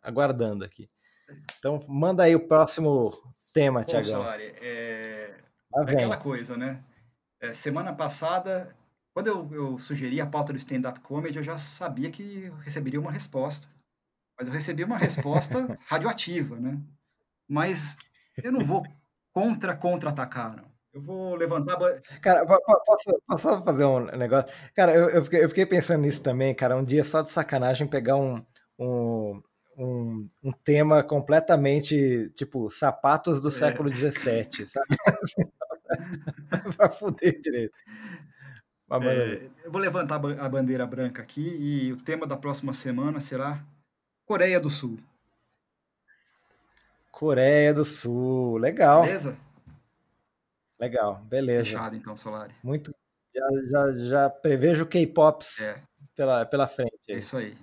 [0.04, 0.90] aguardando aqui.
[1.58, 3.14] Então, manda aí o próximo
[3.54, 4.24] tema, Tiagão.
[4.30, 5.34] É,
[5.74, 5.96] É vem.
[5.96, 6.84] aquela coisa, né?
[7.40, 8.76] É, semana passada,
[9.14, 13.00] quando eu, eu sugeri a pauta do stand-up comedy, eu já sabia que eu receberia
[13.00, 13.70] uma resposta.
[14.38, 16.78] Mas eu recebi uma resposta radioativa, né?
[17.48, 17.98] Mas
[18.44, 18.84] eu não vou
[19.34, 20.66] contra contra-atacar, não.
[20.94, 21.78] Eu vou levantar.
[22.22, 24.50] Cara, po- po- posso, posso fazer um negócio?
[24.74, 26.78] Cara, eu, eu, fiquei, eu fiquei pensando nisso também, cara.
[26.78, 28.42] Um dia só de sacanagem pegar um,
[28.80, 29.42] um,
[29.78, 33.52] um, um tema completamente tipo sapatos do É.
[33.52, 34.88] século XVII, sabe?
[36.78, 37.74] pra fuder direito.
[39.02, 43.60] É, eu vou levantar a bandeira branca aqui e o tema da próxima semana será
[44.26, 44.98] Coreia do Sul.
[47.16, 49.38] Coreia do Sul, legal, Beleza?
[50.78, 51.64] legal, beleza.
[51.72, 52.54] Fechado então, Solari.
[52.62, 52.94] Muito.
[53.34, 55.82] Já, já, já prevejo K-Pops É,
[56.14, 56.92] pela, pela frente.
[57.10, 57.58] é isso aí.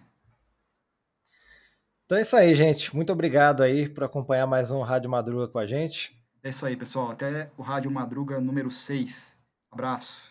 [2.07, 2.97] Então é isso aí, gente.
[2.97, 6.19] Muito obrigado aí por acompanhar mais um Rádio Madruga com a gente.
[6.43, 7.11] É isso aí, pessoal.
[7.11, 9.35] Até o Rádio Madruga número 6.
[9.71, 10.31] Abraço.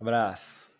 [0.00, 0.71] Abraço.